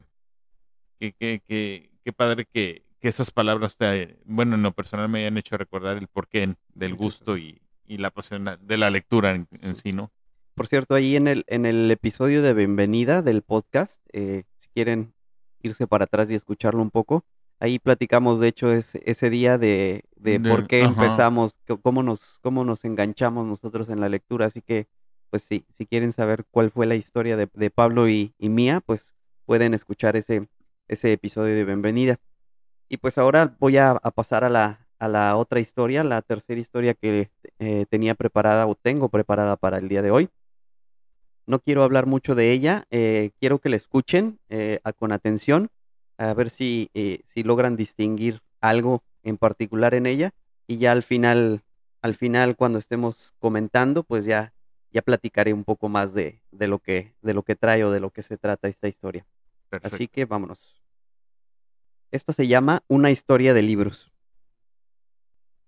qué 1.00 1.13
qué 1.13 1.90
qué, 2.04 2.13
padre 2.13 2.46
que, 2.46 2.84
que, 3.01 3.08
esas 3.10 3.31
palabras 3.31 3.77
te 3.77 4.20
bueno 4.25 4.55
en 4.55 4.63
lo 4.63 4.72
personal 4.72 5.10
me 5.10 5.20
hayan 5.20 5.38
hecho 5.38 5.58
recordar 5.58 5.98
el 5.98 6.08
porqué 6.08 6.55
del 6.74 6.96
gusto 6.96 7.38
y, 7.38 7.62
y 7.86 7.98
la 7.98 8.12
pasión 8.12 8.46
de 8.62 8.77
la 8.77 8.89
lectura 8.89 9.31
en, 9.31 9.48
sí 9.75 9.91
no 9.91 10.12
por 10.55 10.67
cierto 10.67 10.96
ahí 10.96 11.15
en 11.15 11.27
el 11.27 11.43
en 11.48 11.65
el 11.65 11.89
episodio 11.91 12.41
de 12.41 12.53
bienvenida 12.53 13.22
del 13.22 13.41
podcast 13.41 14.01
eh, 14.13 14.43
si 14.58 14.70
quieren 14.70 15.13
irse 15.63 15.88
para 15.88 16.05
atrás 16.05 16.29
y 16.29 16.36
escucharlo 16.36 16.81
un 16.81 16.91
poco. 16.91 17.25
Ahí 17.60 17.77
platicamos, 17.77 18.39
de 18.39 18.48
hecho, 18.48 18.72
ese, 18.72 19.01
ese 19.05 19.29
día 19.29 19.58
de, 19.58 20.05
de, 20.15 20.39
por 20.39 20.67
qué 20.67 20.81
empezamos, 20.81 21.58
cómo 21.84 22.01
nos, 22.01 22.39
cómo 22.39 22.65
nos 22.65 22.86
enganchamos 22.86 23.46
nosotros 23.46 23.89
en 23.89 24.00
la 24.00 24.10
lectura. 24.10 24.48
Así 24.48 24.62
que, 24.62 24.88
pues 25.29 25.43
sí, 25.43 25.65
si 25.70 25.86
quieren 25.86 26.12
saber 26.12 26.46
cuál 26.50 26.72
fue 26.72 26.88
la 26.88 26.96
historia 26.96 27.38
de, 27.38 27.48
de 27.53 27.70
Pablo 27.70 28.10
y, 28.10 28.34
y, 28.39 28.50
mía, 28.50 28.81
pues 28.84 29.13
pueden 29.46 29.75
escuchar 29.75 30.15
ese, 30.15 30.48
ese 30.88 31.13
episodio 31.13 31.55
de 31.55 31.63
bienvenida. 31.63 32.20
Y 32.91 32.98
pues 32.98 33.17
ahora 33.17 33.55
voy 33.57 33.77
a, 33.77 33.91
a 33.91 34.12
pasar 34.12 34.43
a 34.43 34.50
la, 34.50 34.86
a 35.00 35.07
la 35.07 35.38
otra 35.38 35.62
historia, 35.62 36.03
la 36.03 36.21
tercera 36.21 36.60
historia 36.60 36.93
que 36.93 37.31
eh, 37.57 37.86
tenía 37.89 38.15
preparada 38.15 38.67
o 38.67 38.75
tengo 38.75 39.07
preparada 39.07 39.55
para 39.55 39.77
el 39.77 39.88
día 39.88 40.01
de 40.01 40.12
hoy. 40.12 40.27
No 41.45 41.62
quiero 41.62 41.83
hablar 41.83 42.05
mucho 42.05 42.36
de 42.36 42.51
ella, 42.51 42.83
eh, 42.91 43.31
quiero 43.39 43.60
que 43.60 43.69
la 43.69 43.77
escuchen 43.77 44.39
eh, 44.50 44.81
con 44.98 45.13
atención, 45.13 45.69
a 46.17 46.33
ver 46.33 46.50
si, 46.50 46.91
si 47.25 47.43
logran 47.43 47.77
distinguir 47.77 48.41
algo 48.60 49.03
en 49.24 49.38
particular 49.38 49.93
en 49.93 50.05
ella 50.05 50.31
y 50.67 50.77
ya 50.77 50.91
al 50.91 51.03
final, 51.03 51.62
al 52.01 52.13
final 52.13 52.57
cuando 52.57 52.77
estemos 52.77 53.33
comentando, 53.39 54.03
pues 54.03 54.25
ya, 54.25 54.53
ya 54.91 55.01
platicaré 55.01 55.53
un 55.53 55.63
poco 55.63 55.88
más 55.88 56.13
de, 56.13 56.41
de, 56.51 56.67
lo 56.67 56.79
que, 56.79 57.13
de 57.21 57.33
lo 57.33 57.43
que 57.43 57.55
trae 57.55 57.86
o 57.86 57.91
de 57.91 58.01
lo 58.01 58.10
que 58.10 58.21
se 58.21 58.38
trata 58.38 58.67
esta 58.67 58.89
historia. 58.89 59.25
Así 59.81 60.10
que 60.10 60.25
vámonos. 60.25 60.81
Esta 62.12 62.34
se 62.34 62.48
llama 62.48 62.84
Una 62.89 63.10
historia 63.10 63.53
de 63.53 63.62
libros. 63.62 64.12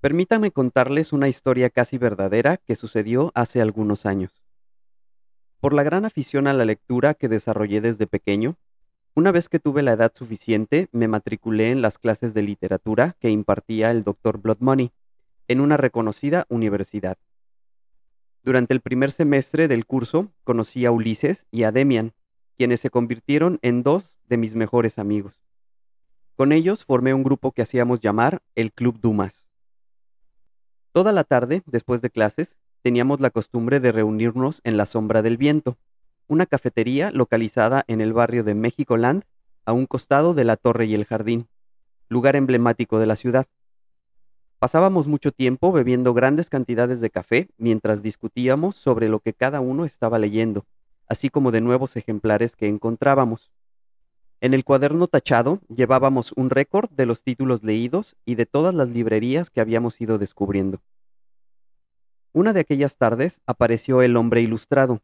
Permítanme 0.02 0.52
contarles 0.52 1.14
una 1.14 1.30
historia 1.30 1.70
casi 1.70 1.98
verdadera 1.98 2.58
que 2.58 2.76
sucedió 2.76 3.32
hace 3.34 3.62
algunos 3.62 4.06
años. 4.06 4.44
Por 5.62 5.72
la 5.72 5.84
gran 5.84 6.04
afición 6.04 6.48
a 6.48 6.54
la 6.54 6.66
lectura 6.66 7.14
que 7.14 7.30
desarrollé 7.30 7.80
desde 7.80 8.08
pequeño, 8.08 8.58
una 9.16 9.32
vez 9.32 9.48
que 9.48 9.60
tuve 9.60 9.84
la 9.84 9.94
edad 9.94 10.12
suficiente, 10.14 10.90
me 10.92 11.08
matriculé 11.08 11.72
en 11.72 11.82
las 11.82 11.98
clases 11.98 12.34
de 12.34 12.42
literatura 12.42 13.16
que 13.22 13.30
impartía 13.30 13.90
el 13.90 14.04
Dr. 14.04 14.40
Blood 14.40 14.58
Money, 14.60 14.92
en 15.48 15.62
una 15.62 15.78
reconocida 15.78 16.46
universidad. 16.50 17.18
Durante 18.44 18.74
el 18.74 18.82
primer 18.82 19.12
semestre 19.12 19.70
del 19.70 19.86
curso 19.86 20.34
conocí 20.44 20.86
a 20.86 20.92
Ulises 20.92 21.48
y 21.52 21.64
a 21.64 21.72
Demian, 21.72 22.12
quienes 22.58 22.82
se 22.82 22.90
convirtieron 22.90 23.60
en 23.62 23.82
dos 23.82 24.20
de 24.28 24.36
mis 24.36 24.56
mejores 24.56 25.00
amigos. 25.00 25.43
Con 26.44 26.52
ellos 26.52 26.84
formé 26.84 27.14
un 27.14 27.24
grupo 27.24 27.54
que 27.54 27.62
hacíamos 27.62 28.02
llamar 28.02 28.42
el 28.56 28.74
Club 28.74 29.00
Dumas. 29.00 29.48
Toda 30.92 31.14
la 31.14 31.24
tarde, 31.24 31.64
después 31.68 32.02
de 32.02 32.10
clases, 32.10 32.60
teníamos 32.82 33.22
la 33.22 33.30
costumbre 33.30 33.80
de 33.80 33.94
reunirnos 33.94 34.60
en 34.66 34.76
la 34.76 34.86
Sombra 34.86 35.22
del 35.22 35.38
Viento, 35.38 35.78
una 36.28 36.46
cafetería 36.46 37.12
localizada 37.12 37.86
en 37.88 38.02
el 38.02 38.12
barrio 38.12 38.44
de 38.44 38.56
México 38.56 38.98
Land, 38.98 39.24
a 39.64 39.72
un 39.72 39.86
costado 39.86 40.34
de 40.34 40.44
la 40.44 40.58
Torre 40.58 40.86
y 40.86 40.96
el 40.96 41.06
Jardín, 41.06 41.48
lugar 42.10 42.36
emblemático 42.36 43.00
de 43.00 43.06
la 43.06 43.16
ciudad. 43.16 43.46
Pasábamos 44.60 45.08
mucho 45.08 45.32
tiempo 45.32 45.72
bebiendo 45.72 46.14
grandes 46.14 46.50
cantidades 46.50 47.00
de 47.00 47.10
café 47.10 47.48
mientras 47.58 48.04
discutíamos 48.04 48.76
sobre 48.76 49.08
lo 49.08 49.22
que 49.22 49.32
cada 49.32 49.62
uno 49.62 49.86
estaba 49.86 50.20
leyendo, 50.20 50.66
así 51.08 51.30
como 51.30 51.52
de 51.52 51.62
nuevos 51.62 51.96
ejemplares 51.96 52.58
que 52.58 52.68
encontrábamos. 52.68 53.53
En 54.44 54.54
el 54.54 54.66
cuaderno 54.66 55.08
tachado 55.08 55.62
llevábamos 55.70 56.34
un 56.34 56.50
récord 56.50 56.90
de 56.92 57.06
los 57.06 57.24
títulos 57.24 57.64
leídos 57.64 58.18
y 58.26 58.36
de 58.36 58.46
todas 58.46 58.74
las 58.74 58.90
librerías 58.90 59.50
que 59.50 59.62
habíamos 59.62 60.02
ido 60.02 60.18
descubriendo. 60.18 60.82
Una 62.34 62.52
de 62.52 62.60
aquellas 62.60 62.98
tardes 62.98 63.40
apareció 63.48 64.02
el 64.02 64.18
hombre 64.18 64.42
ilustrado, 64.42 65.00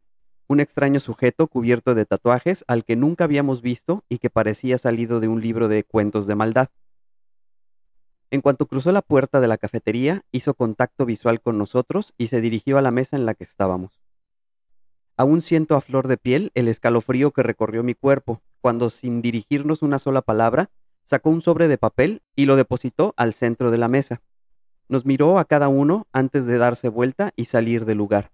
un 0.46 0.60
extraño 0.60 1.00
sujeto 1.00 1.46
cubierto 1.46 1.94
de 1.94 2.04
tatuajes 2.04 2.66
al 2.68 2.84
que 2.84 2.96
nunca 2.96 3.24
habíamos 3.24 3.62
visto 3.62 4.04
y 4.10 4.18
que 4.18 4.28
parecía 4.28 4.76
salido 4.76 5.20
de 5.20 5.28
un 5.28 5.40
libro 5.40 5.68
de 5.68 5.84
cuentos 5.84 6.26
de 6.26 6.34
maldad. 6.34 6.68
En 8.30 8.42
cuanto 8.42 8.66
cruzó 8.66 8.92
la 8.92 9.00
puerta 9.00 9.40
de 9.40 9.48
la 9.48 9.56
cafetería, 9.56 10.20
hizo 10.32 10.52
contacto 10.52 11.06
visual 11.06 11.40
con 11.40 11.56
nosotros 11.56 12.12
y 12.18 12.26
se 12.26 12.42
dirigió 12.42 12.76
a 12.76 12.82
la 12.82 12.90
mesa 12.90 13.16
en 13.16 13.24
la 13.24 13.32
que 13.32 13.44
estábamos. 13.44 13.99
Aún 15.20 15.42
siento 15.42 15.76
a 15.76 15.82
flor 15.82 16.08
de 16.08 16.16
piel 16.16 16.50
el 16.54 16.66
escalofrío 16.66 17.30
que 17.30 17.42
recorrió 17.42 17.82
mi 17.82 17.92
cuerpo, 17.92 18.40
cuando, 18.62 18.88
sin 18.88 19.20
dirigirnos 19.20 19.82
una 19.82 19.98
sola 19.98 20.22
palabra, 20.22 20.70
sacó 21.04 21.28
un 21.28 21.42
sobre 21.42 21.68
de 21.68 21.76
papel 21.76 22.22
y 22.34 22.46
lo 22.46 22.56
depositó 22.56 23.12
al 23.18 23.34
centro 23.34 23.70
de 23.70 23.76
la 23.76 23.88
mesa. 23.88 24.22
Nos 24.88 25.04
miró 25.04 25.38
a 25.38 25.44
cada 25.44 25.68
uno 25.68 26.06
antes 26.14 26.46
de 26.46 26.56
darse 26.56 26.88
vuelta 26.88 27.32
y 27.36 27.44
salir 27.44 27.84
del 27.84 27.98
lugar. 27.98 28.32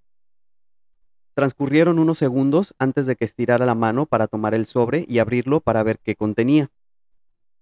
Transcurrieron 1.34 1.98
unos 1.98 2.18
segundos 2.18 2.72
antes 2.78 3.06
de 3.06 3.16
que 3.16 3.24
estirara 3.24 3.66
la 3.66 3.74
mano 3.74 4.06
para 4.06 4.28
tomar 4.28 4.54
el 4.54 4.66
sobre 4.66 5.06
y 5.08 5.18
abrirlo 5.18 5.60
para 5.60 5.82
ver 5.82 5.98
qué 5.98 6.14
contenía. 6.14 6.70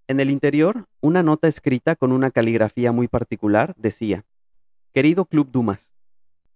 En 0.06 0.20
el 0.20 0.28
interior, 0.28 0.84
una 1.00 1.22
nota 1.22 1.48
escrita 1.48 1.96
con 1.96 2.12
una 2.12 2.30
caligrafía 2.30 2.92
muy 2.92 3.08
particular 3.08 3.74
decía, 3.78 4.26
Querido 4.92 5.24
Club 5.24 5.50
Dumas, 5.50 5.94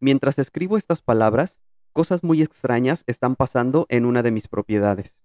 mientras 0.01 0.39
escribo 0.39 0.77
estas 0.77 1.01
palabras, 1.01 1.63
cosas 1.99 2.23
muy 2.23 2.43
extrañas 2.43 3.03
están 3.09 3.35
pasando 3.35 3.85
en 3.89 4.05
una 4.05 4.23
de 4.23 4.31
mis 4.31 4.47
propiedades. 4.47 5.25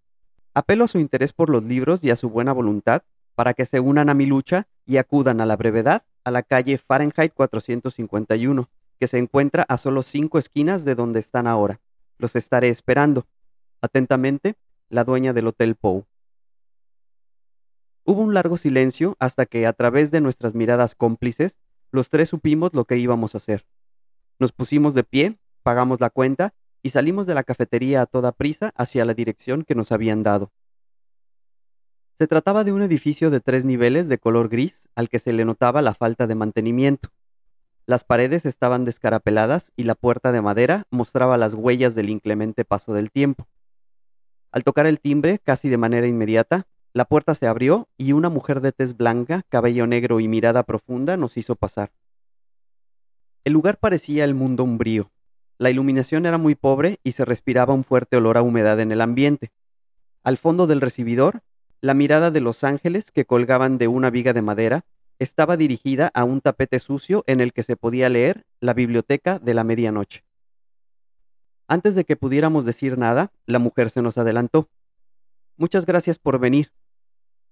Apelo 0.56 0.86
a 0.86 0.88
su 0.88 0.98
interés 0.98 1.32
por 1.32 1.52
los 1.52 1.64
libros 1.64 2.04
y 2.04 2.10
a 2.10 2.16
su 2.16 2.32
buena 2.32 2.52
voluntad 2.52 3.04
para 3.36 3.54
que 3.54 3.68
se 3.68 3.80
unan 3.80 4.10
a 4.10 4.16
mi 4.16 4.26
lucha 4.26 4.66
y 4.84 4.98
acudan 4.98 5.40
a 5.40 5.46
la 5.46 5.56
brevedad 5.56 6.04
a 6.24 6.32
la 6.32 6.42
calle 6.42 6.80
Fahrenheit 6.80 7.32
451, 7.36 8.68
que 9.00 9.08
se 9.08 9.20
encuentra 9.20 9.68
a 9.70 9.78
solo 9.78 10.02
cinco 10.02 10.40
esquinas 10.40 10.84
de 10.84 10.96
donde 10.96 11.20
están 11.20 11.46
ahora. 11.46 11.80
Los 12.18 12.36
estaré 12.36 12.70
esperando. 12.70 13.28
Atentamente, 13.80 14.56
la 14.90 15.04
dueña 15.04 15.32
del 15.32 15.46
Hotel 15.46 15.76
Poe. 15.76 16.06
Hubo 18.04 18.24
un 18.24 18.34
largo 18.34 18.58
silencio 18.58 19.16
hasta 19.20 19.46
que, 19.46 19.68
a 19.68 19.74
través 19.74 20.10
de 20.10 20.22
nuestras 20.22 20.56
miradas 20.56 20.96
cómplices, 20.96 21.60
los 21.92 22.10
tres 22.10 22.30
supimos 22.30 22.74
lo 22.74 22.86
que 22.86 22.98
íbamos 22.98 23.36
a 23.36 23.38
hacer. 23.38 23.68
Nos 24.40 24.52
pusimos 24.52 24.96
de 24.96 25.04
pie, 25.04 25.38
pagamos 25.62 26.02
la 26.02 26.10
cuenta 26.10 26.56
y 26.84 26.90
salimos 26.90 27.26
de 27.26 27.34
la 27.34 27.44
cafetería 27.44 28.02
a 28.02 28.06
toda 28.06 28.34
prisa 28.34 28.72
hacia 28.76 29.06
la 29.06 29.14
dirección 29.14 29.64
que 29.64 29.74
nos 29.74 29.92
habían 29.92 30.22
dado. 30.22 30.52
Se 32.20 32.28
trataba 32.28 32.64
de 32.64 32.74
un 32.74 32.84
edificio 32.84 33.32
de 33.32 33.40
tres 33.40 33.66
niveles 33.66 34.08
de 34.10 34.20
color 34.20 34.50
gris 34.50 34.90
al 34.94 35.10
que 35.10 35.18
se 35.18 35.34
le 35.34 35.46
notaba 35.46 35.82
la 35.82 35.96
falta 35.96 36.28
de 36.28 36.36
mantenimiento. 36.36 37.10
Las 37.86 38.04
paredes 38.04 38.46
estaban 38.46 38.86
descarapeladas 38.86 39.72
y 39.76 39.84
la 39.84 39.96
puerta 39.96 40.32
de 40.32 40.42
madera 40.42 40.86
mostraba 40.92 41.38
las 41.38 41.54
huellas 41.54 41.96
del 41.96 42.10
inclemente 42.10 42.66
paso 42.66 42.94
del 42.94 43.12
tiempo. 43.12 43.48
Al 44.52 44.64
tocar 44.64 44.86
el 44.86 45.00
timbre, 45.00 45.40
casi 45.40 45.70
de 45.70 45.78
manera 45.78 46.06
inmediata, 46.06 46.68
la 46.94 47.06
puerta 47.06 47.34
se 47.34 47.48
abrió 47.48 47.90
y 47.98 48.12
una 48.12 48.30
mujer 48.30 48.62
de 48.62 48.72
tez 48.72 48.96
blanca, 48.96 49.42
cabello 49.50 49.88
negro 49.88 50.20
y 50.20 50.28
mirada 50.28 50.64
profunda 50.64 51.18
nos 51.18 51.38
hizo 51.38 51.56
pasar. 51.56 51.92
El 53.44 53.54
lugar 53.54 53.80
parecía 53.80 54.24
el 54.24 54.36
mundo 54.36 54.64
umbrío. 54.64 55.13
La 55.58 55.70
iluminación 55.70 56.26
era 56.26 56.38
muy 56.38 56.56
pobre 56.56 57.00
y 57.04 57.14
se 57.14 57.26
respiraba 57.26 57.74
un 57.74 57.84
fuerte 57.84 58.18
olor 58.18 58.38
a 58.38 58.42
humedad 58.42 58.80
en 58.80 58.92
el 58.92 59.02
ambiente. 59.02 59.52
Al 60.24 60.38
fondo 60.38 60.68
del 60.68 60.82
recibidor, 60.82 61.42
la 61.82 61.94
mirada 61.94 62.32
de 62.32 62.42
los 62.42 62.64
ángeles 62.64 63.12
que 63.12 63.26
colgaban 63.26 63.78
de 63.78 63.88
una 63.88 64.10
viga 64.10 64.34
de 64.34 64.42
madera 64.42 64.86
estaba 65.20 65.58
dirigida 65.58 66.12
a 66.14 66.24
un 66.24 66.42
tapete 66.42 66.80
sucio 66.80 67.24
en 67.28 67.40
el 67.40 67.54
que 67.54 67.64
se 67.64 67.76
podía 67.76 68.10
leer 68.10 68.46
la 68.60 68.74
biblioteca 68.74 69.40
de 69.40 69.54
la 69.54 69.64
medianoche. 69.64 70.24
Antes 71.68 71.96
de 71.96 72.04
que 72.04 72.16
pudiéramos 72.16 72.66
decir 72.66 72.98
nada, 72.98 73.32
la 73.46 73.60
mujer 73.60 73.90
se 73.90 74.02
nos 74.02 74.18
adelantó. 74.18 74.70
Muchas 75.58 75.86
gracias 75.86 76.20
por 76.20 76.40
venir. 76.40 76.72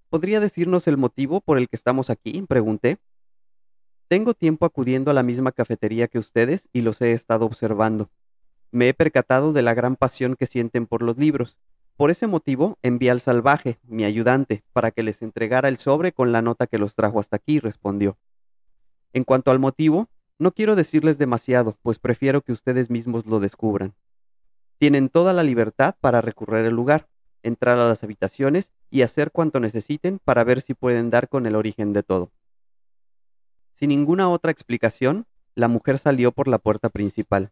¿Podría 0.10 0.40
decirnos 0.40 0.88
el 0.88 0.98
motivo 0.98 1.42
por 1.42 1.58
el 1.58 1.70
que 1.70 1.76
estamos 1.76 2.10
aquí? 2.10 2.42
pregunté. 2.48 2.98
Tengo 4.12 4.34
tiempo 4.34 4.66
acudiendo 4.66 5.10
a 5.10 5.14
la 5.14 5.24
misma 5.24 5.54
cafetería 5.54 6.10
que 6.10 6.20
ustedes 6.20 6.68
y 6.74 6.82
los 6.82 7.02
he 7.02 7.14
estado 7.14 7.46
observando. 7.46 8.10
Me 8.70 8.90
he 8.90 8.94
percatado 8.94 9.54
de 9.54 9.62
la 9.62 9.74
gran 9.74 9.96
pasión 9.96 10.36
que 10.36 10.48
sienten 10.48 10.86
por 10.86 11.02
los 11.02 11.18
libros, 11.18 11.56
por 11.96 12.12
ese 12.12 12.28
motivo, 12.28 12.78
envié 12.84 13.10
al 13.10 13.22
salvaje, 13.22 13.80
mi 13.88 14.04
ayudante, 14.04 14.66
para 14.74 14.92
que 14.92 15.02
les 15.02 15.22
entregara 15.22 15.70
el 15.70 15.78
sobre 15.78 16.12
con 16.12 16.34
la 16.34 16.42
nota 16.42 16.68
que 16.68 16.78
los 16.78 16.94
trajo 16.94 17.22
hasta 17.22 17.38
aquí, 17.38 17.62
respondió. 17.62 18.18
En 19.14 19.24
cuanto 19.24 19.50
al 19.50 19.60
motivo, 19.60 20.10
no 20.38 20.52
quiero 20.52 20.76
decirles 20.76 21.18
demasiado, 21.18 21.78
pues 21.82 21.98
prefiero 21.98 22.42
que 22.42 22.52
ustedes 22.52 22.90
mismos 22.90 23.26
lo 23.28 23.40
descubran. 23.40 23.94
Tienen 24.78 25.08
toda 25.08 25.32
la 25.32 25.44
libertad 25.44 25.96
para 26.02 26.20
recurrir 26.20 26.66
al 26.66 26.74
lugar, 26.74 27.08
entrar 27.44 27.80
a 27.80 27.88
las 27.88 28.04
habitaciones 28.04 28.74
y 28.90 29.04
hacer 29.04 29.32
cuanto 29.32 29.62
necesiten 29.62 30.20
para 30.22 30.44
ver 30.44 30.60
si 30.60 30.74
pueden 30.74 31.12
dar 31.12 31.30
con 31.30 31.46
el 31.46 31.56
origen 31.56 31.94
de 31.94 32.04
todo. 32.04 32.34
Sin 33.82 33.90
ninguna 33.90 34.30
otra 34.30 34.52
explicación, 34.52 35.26
la 35.56 35.68
mujer 35.68 35.98
salió 35.98 36.32
por 36.32 36.48
la 36.48 36.60
puerta 36.60 36.90
principal. 36.90 37.52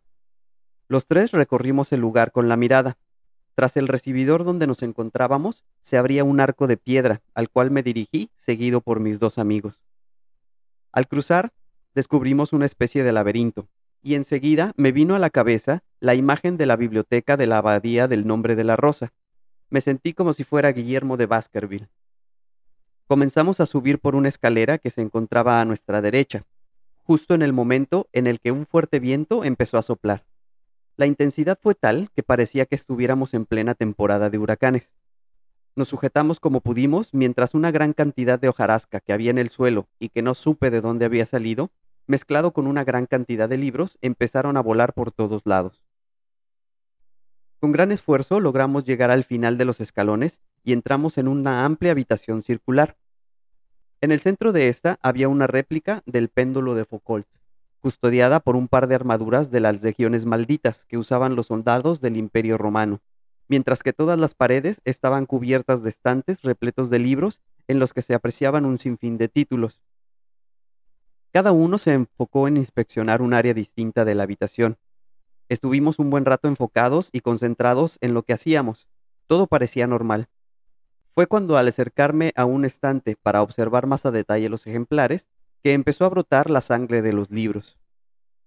Los 0.88 1.08
tres 1.08 1.32
recorrimos 1.32 1.92
el 1.92 2.02
lugar 2.02 2.32
con 2.32 2.48
la 2.48 2.56
mirada, 2.56 3.00
tras 3.56 3.76
el 3.78 3.88
recibidor 3.88 4.44
donde 4.44 4.68
nos 4.68 4.84
encontrábamos, 4.84 5.63
se 5.82 5.98
abría 5.98 6.24
un 6.24 6.39
arco 6.39 6.68
de 6.68 6.78
piedra, 6.78 7.24
al 7.34 7.50
cual 7.50 7.72
me 7.72 7.82
dirigí, 7.82 8.30
seguido 8.38 8.80
por 8.80 9.00
mis 9.00 9.20
dos 9.20 9.39
amigos. 9.39 9.82
Al 10.92 11.08
cruzar, 11.08 11.52
descubrimos 11.96 12.54
una 12.54 12.68
especie 12.68 13.02
de 13.04 13.12
laberinto, 13.12 13.68
y 14.04 14.13
enseguida 14.13 14.74
me 14.78 14.92
vino 14.92 15.15
a 15.15 15.20
la 15.20 15.32
cabeza 15.32 15.82
la 16.00 16.13
imagen 16.13 16.58
de 16.58 16.68
la 16.68 16.76
biblioteca 16.76 17.38
de 17.38 17.48
la 17.48 17.58
abadía 17.58 18.08
del 18.08 18.28
nombre 18.28 18.56
de 18.56 18.65
la 18.65 18.76
rosa. 18.76 19.13
Me 19.72 19.82
sentí 19.82 20.13
como 20.13 20.34
si 20.34 20.44
fuera 20.44 20.74
Guillermo 20.74 21.18
de 21.18 21.26
Baskerville. 21.26 21.89
Comenzamos 23.10 23.60
a 23.60 23.65
subir 23.65 23.98
por 23.98 24.13
una 24.13 24.28
escalera 24.28 24.78
que 24.78 24.91
se 24.91 25.02
encontraba 25.02 25.60
a 25.60 25.65
nuestra 25.65 26.00
derecha, 26.00 26.45
justo 26.98 27.34
en 27.34 27.41
el 27.41 27.54
momento 27.54 28.08
en 28.13 28.28
el 28.28 28.39
que 28.39 28.52
un 28.52 28.67
fuerte 28.67 29.00
viento 29.00 29.43
empezó 29.43 29.80
a 29.80 29.82
soplar. 29.82 30.28
La 30.95 31.08
intensidad 31.08 31.58
fue 31.60 31.74
tal 31.74 32.12
que 32.13 32.22
parecía 32.22 32.67
que 32.67 32.76
estuviéramos 32.76 33.34
en 33.34 33.48
plena 33.48 33.74
temporada 33.74 34.30
de 34.30 34.38
huracanes. 34.38 34.93
Nos 35.76 35.88
sujetamos 35.88 36.39
como 36.39 36.62
pudimos 36.62 37.12
mientras 37.12 37.56
una 37.56 37.72
gran 37.72 37.93
cantidad 37.93 38.39
de 38.39 38.50
hojarasca 38.50 39.00
que 39.00 39.12
había 39.12 39.32
en 39.32 39.39
el 39.39 39.50
suelo 39.50 39.88
y 39.98 40.10
que 40.10 40.22
no 40.22 40.36
supe 40.36 40.69
de 40.69 40.80
dónde 40.80 41.06
había 41.06 41.26
salido, 41.26 41.72
mezclado 42.06 42.54
con 42.54 42.67
una 42.67 42.84
gran 42.84 43.08
cantidad 43.08 43.50
de 43.50 43.58
libros, 43.58 43.98
empezaron 44.02 44.56
a 44.56 44.62
volar 44.62 44.93
por 44.93 45.12
todos 45.12 45.48
lados. 45.48 45.84
Con 47.60 47.72
gran 47.72 47.91
esfuerzo 47.91 48.39
logramos 48.39 48.86
llegar 48.86 49.10
al 49.10 49.24
final 49.24 49.58
de 49.58 49.65
los 49.65 49.82
escalones 49.82 50.43
y 50.63 50.74
entramos 50.74 51.17
en 51.17 51.28
una 51.28 51.65
amplia 51.65 51.91
habitación 51.91 52.43
circular. 52.43 52.99
En 54.02 54.12
el 54.12 54.20
centro 54.20 54.54
de 54.54 54.70
esta 54.70 54.98
había 55.02 55.28
una 55.28 55.48
réplica 55.48 56.04
del 56.06 56.30
péndulo 56.30 56.76
de 56.76 56.86
Foucault 56.86 57.28
custodiada 57.80 58.40
por 58.40 58.56
un 58.56 58.68
par 58.68 58.88
de 58.88 58.96
armaduras 58.96 59.52
de 59.52 59.60
las 59.60 59.82
legiones 59.82 60.26
malditas 60.26 60.86
que 60.86 60.98
usaban 60.98 61.36
los 61.36 61.48
soldados 61.48 62.02
del 62.02 62.18
Imperio 62.18 62.58
Romano, 62.58 63.02
mientras 63.48 63.84
que 63.84 63.94
todas 63.94 64.20
las 64.20 64.36
paredes 64.36 64.82
estaban 64.86 65.26
cubiertas 65.26 65.82
de 65.84 65.90
estantes 65.90 66.42
repletos 66.42 66.90
de 66.90 67.00
libros 67.00 67.42
en 67.68 67.80
los 67.80 67.94
que 67.94 68.02
se 68.02 68.14
apreciaban 68.14 68.66
un 68.66 68.78
sinfín 68.78 69.18
de 69.18 69.30
títulos. 69.30 69.82
Cada 71.32 71.52
uno 71.52 71.78
se 71.78 71.94
enfocó 71.94 72.48
en 72.48 72.58
inspeccionar 72.58 73.22
un 73.22 73.34
área 73.34 73.54
distinta 73.54 74.04
de 74.04 74.16
la 74.16 74.24
habitación. 74.24 74.78
Estuvimos 75.48 76.00
un 76.00 76.10
buen 76.10 76.26
rato 76.26 76.48
enfocados 76.48 77.10
y 77.12 77.22
concentrados 77.22 77.98
en 78.02 78.14
lo 78.14 78.24
que 78.24 78.34
hacíamos. 78.34 78.88
Todo 79.28 79.48
parecía 79.48 79.88
normal. 79.88 80.28
Fue 81.10 81.28
cuando 81.28 81.58
al 81.58 81.67
acercarme 81.67 82.32
a 82.36 82.45
un 82.45 82.65
estante 82.65 83.15
para 83.15 83.41
observar 83.41 83.88
más 83.88 84.06
a 84.06 84.12
detalle 84.12 84.50
los 84.50 84.67
ejemplares, 84.67 85.28
que 85.63 85.74
empezó 85.74 86.06
a 86.06 86.10
brotar 86.10 86.50
la 86.50 86.62
sangre 86.62 87.02
de 87.02 87.13
los 87.13 87.30
libros. 87.30 87.78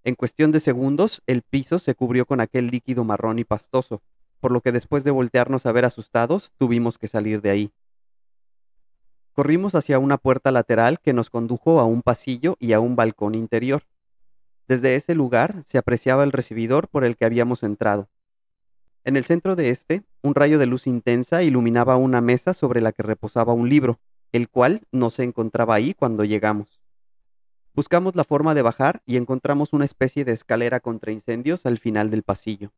En 0.05 0.15
cuestión 0.15 0.51
de 0.51 0.61
segundos, 0.61 1.23
el 1.27 1.43
piso 1.43 1.79
se 1.79 1.95
cubrió 1.95 2.27
con 2.27 2.41
aquel 2.41 2.69
líquido 2.69 3.05
marrón 3.05 3.39
y 3.39 3.45
pastoso, 3.45 4.03
por 4.41 4.51
lo 4.51 4.61
que 4.61 4.73
después 4.73 5.05
de 5.05 5.13
voltearnos 5.13 5.67
a 5.67 5.73
ver 5.73 5.85
asustados, 5.85 6.53
tuvimos 6.59 6.99
que 6.99 7.07
salir 7.07 7.41
de 7.41 7.51
ahí. 7.51 7.73
Corrimos 9.33 9.75
hacia 9.75 9.99
una 9.99 10.19
puerta 10.19 10.51
lateral 10.51 10.99
que 11.01 11.13
nos 11.13 11.31
condujo 11.31 11.81
a 11.81 11.85
un 11.85 12.03
pasillo 12.03 12.57
y 12.59 12.73
a 12.73 12.81
un 12.81 12.97
balcón 12.97 13.35
interior. 13.35 13.85
Desde 14.67 14.97
ese 14.97 15.15
lugar 15.15 15.63
se 15.65 15.79
apreciaba 15.79 16.25
el 16.25 16.33
recibidor 16.33 16.89
por 16.89 17.05
el 17.05 17.17
que 17.17 17.25
habíamos 17.25 17.63
entrado. 17.63 18.09
En 19.05 19.17
el 19.17 19.25
centro 19.25 19.57
de 19.57 19.71
este, 19.71 20.03
un 20.23 20.35
rayo 20.35 20.59
de 20.59 20.67
luz 20.67 20.87
intensa 20.87 21.43
iluminaba 21.43 21.97
una 21.97 22.21
mesa 22.21 22.55
sobre 22.55 22.81
la 22.81 22.93
que 22.93 23.03
reposaba 23.03 23.53
un 23.53 23.69
libro, 23.69 24.01
el 24.31 24.49
cual 24.49 24.83
no 24.93 25.11
se 25.11 25.25
encontraba 25.25 25.75
ahí 25.75 25.95
cuando 25.95 26.25
llegamos. 26.25 26.81
Buscamos 27.75 28.15
la 28.15 28.25
forma 28.25 28.55
de 28.55 28.63
bajar 28.63 29.03
y 29.05 29.17
encontramos 29.17 29.73
una 29.73 29.85
especie 29.85 30.25
de 30.25 30.33
escalera 30.33 30.81
contra 30.81 31.11
incendios 31.11 31.67
al 31.67 31.79
final 31.79 32.11
del 32.11 32.23
pasillo. 32.23 32.73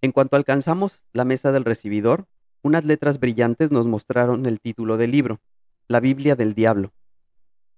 En 0.00 0.12
cuanto 0.12 0.36
alcanzamos 0.36 1.04
la 1.12 1.24
mesa 1.24 1.52
del 1.52 1.64
recibidor, 1.64 2.26
unas 2.62 2.84
letras 2.84 3.18
brillantes 3.18 3.70
nos 3.72 3.86
mostraron 3.86 4.46
el 4.46 4.60
título 4.60 4.96
del 4.96 5.10
libro, 5.10 5.40
La 5.88 6.00
Biblia 6.00 6.36
del 6.36 6.54
Diablo. 6.54 6.92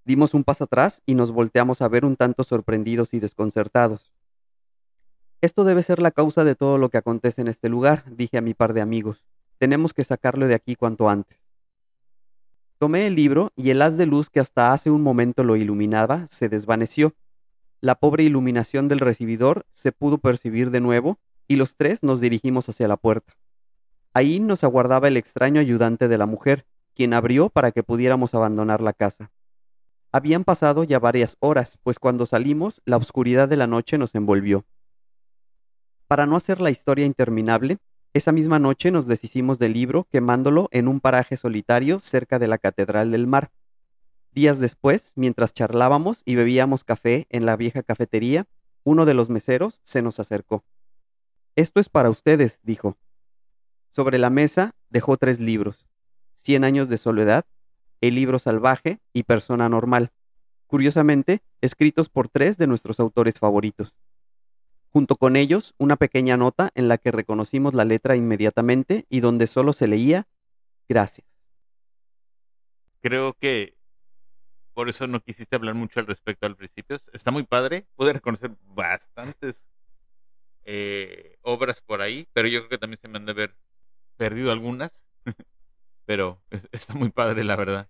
Dimos 0.03 0.33
un 0.33 0.43
paso 0.43 0.65
atrás 0.65 1.01
y 1.05 1.15
nos 1.15 1.31
volteamos 1.31 1.81
a 1.81 1.87
ver 1.87 2.05
un 2.05 2.15
tanto 2.15 2.43
sorprendidos 2.43 3.13
y 3.13 3.19
desconcertados. 3.19 4.11
Esto 5.41 5.63
debe 5.63 5.83
ser 5.83 6.01
la 6.01 6.11
causa 6.11 6.43
de 6.43 6.55
todo 6.55 6.77
lo 6.77 6.89
que 6.89 6.97
acontece 6.97 7.41
en 7.41 7.47
este 7.47 7.69
lugar, 7.69 8.03
dije 8.09 8.37
a 8.37 8.41
mi 8.41 8.53
par 8.53 8.73
de 8.73 8.81
amigos. 8.81 9.23
Tenemos 9.57 9.93
que 9.93 10.03
sacarlo 10.03 10.47
de 10.47 10.55
aquí 10.55 10.75
cuanto 10.75 11.09
antes. 11.09 11.39
Tomé 12.77 13.07
el 13.07 13.15
libro 13.15 13.51
y 13.55 13.69
el 13.69 13.81
haz 13.81 13.95
de 13.95 14.05
luz 14.05 14.29
que 14.29 14.41
hasta 14.41 14.73
hace 14.73 14.91
un 14.91 15.01
momento 15.01 15.43
lo 15.43 15.55
iluminaba 15.55 16.27
se 16.29 16.49
desvaneció. 16.49 17.13
La 17.79 17.95
pobre 17.95 18.23
iluminación 18.23 18.89
del 18.89 18.99
recibidor 18.99 19.65
se 19.71 19.93
pudo 19.93 20.17
percibir 20.17 20.71
de 20.71 20.81
nuevo 20.81 21.19
y 21.47 21.55
los 21.55 21.77
tres 21.77 22.03
nos 22.03 22.19
dirigimos 22.19 22.67
hacia 22.67 22.89
la 22.89 22.97
puerta. 22.97 23.33
Ahí 24.13 24.41
nos 24.41 24.65
aguardaba 24.65 25.07
el 25.07 25.15
extraño 25.15 25.61
ayudante 25.61 26.09
de 26.09 26.17
la 26.17 26.25
mujer, 26.25 26.65
quien 26.95 27.13
abrió 27.13 27.49
para 27.49 27.71
que 27.71 27.83
pudiéramos 27.83 28.33
abandonar 28.33 28.81
la 28.81 28.91
casa. 28.91 29.31
Habían 30.11 30.43
pasado 30.43 30.83
ya 30.83 30.99
varias 30.99 31.37
horas, 31.39 31.77
pues 31.83 31.97
cuando 31.97 32.25
salimos 32.25 32.81
la 32.83 32.97
oscuridad 32.97 33.47
de 33.47 33.57
la 33.57 33.67
noche 33.67 33.97
nos 33.97 34.15
envolvió. 34.15 34.65
Para 36.09 36.25
no 36.25 36.35
hacer 36.35 36.59
la 36.59 36.71
historia 36.71 37.05
interminable, 37.05 37.77
esa 38.15 38.31
misma 38.31 38.57
noche 38.57 38.89
nos 38.89 39.05
deshicimos 39.05 39.59
del 39.59 39.73
libro 39.73 40.07
quemándolo 40.09 40.67
en 40.71 40.87
un 40.87 41.01
paraje 41.01 41.37
solitario 41.37 41.99
cerca 41.99 42.39
de 42.39 42.47
la 42.47 42.57
Catedral 42.57 43.11
del 43.11 43.27
Mar. 43.27 43.51
Días 44.31 44.57
después, 44.57 45.13
mientras 45.15 45.53
charlábamos 45.53 46.23
y 46.25 46.33
bebíamos 46.33 46.83
café 46.83 47.27
en 47.29 47.45
la 47.45 47.55
vieja 47.55 47.83
cafetería, 47.83 48.47
uno 48.83 49.05
de 49.05 49.13
los 49.13 49.29
meseros 49.29 49.81
se 49.83 50.01
nos 50.01 50.19
acercó. 50.19 50.63
Esto 51.55 51.79
es 51.79 51.89
para 51.89 52.09
ustedes, 52.09 52.59
dijo. 52.63 52.97
Sobre 53.91 54.17
la 54.17 54.31
mesa 54.31 54.73
dejó 54.89 55.15
tres 55.15 55.39
libros, 55.39 55.85
Cien 56.33 56.63
años 56.63 56.89
de 56.89 56.97
soledad, 56.97 57.45
El 58.01 58.15
libro 58.15 58.39
salvaje 58.39 58.99
y 59.13 59.23
Persona 59.23 59.69
normal, 59.69 60.11
curiosamente 60.65 61.43
escritos 61.61 62.09
por 62.09 62.29
tres 62.29 62.57
de 62.57 62.65
nuestros 62.65 62.99
autores 62.99 63.35
favoritos. 63.37 63.93
Junto 64.91 65.15
con 65.17 65.35
ellos, 65.35 65.75
una 65.77 65.97
pequeña 65.97 66.35
nota 66.35 66.71
en 66.73 66.87
la 66.87 66.97
que 66.97 67.11
reconocimos 67.11 67.73
la 67.73 67.85
letra 67.85 68.15
inmediatamente 68.15 69.05
y 69.09 69.19
donde 69.19 69.45
solo 69.45 69.73
se 69.73 69.87
leía 69.87 70.27
gracias. 70.87 71.39
Creo 73.01 73.33
que 73.33 73.75
por 74.73 74.89
eso 74.89 75.07
no 75.07 75.19
quisiste 75.19 75.55
hablar 75.55 75.75
mucho 75.75 75.99
al 75.99 76.07
respecto 76.07 76.45
al 76.45 76.55
principio. 76.55 76.97
Está 77.13 77.31
muy 77.31 77.43
padre. 77.43 77.85
Pude 77.95 78.13
reconocer 78.13 78.51
bastantes 78.63 79.69
eh, 80.63 81.37
obras 81.41 81.81
por 81.81 82.01
ahí, 82.01 82.27
pero 82.33 82.47
yo 82.47 82.59
creo 82.61 82.69
que 82.69 82.77
también 82.77 82.99
se 83.01 83.07
me 83.07 83.17
han 83.17 83.25
de 83.25 83.31
haber 83.31 83.55
perdido 84.17 84.51
algunas. 84.51 85.05
pero 86.05 86.41
está 86.71 86.93
muy 86.93 87.09
padre, 87.09 87.43
la 87.43 87.55
verdad. 87.55 87.89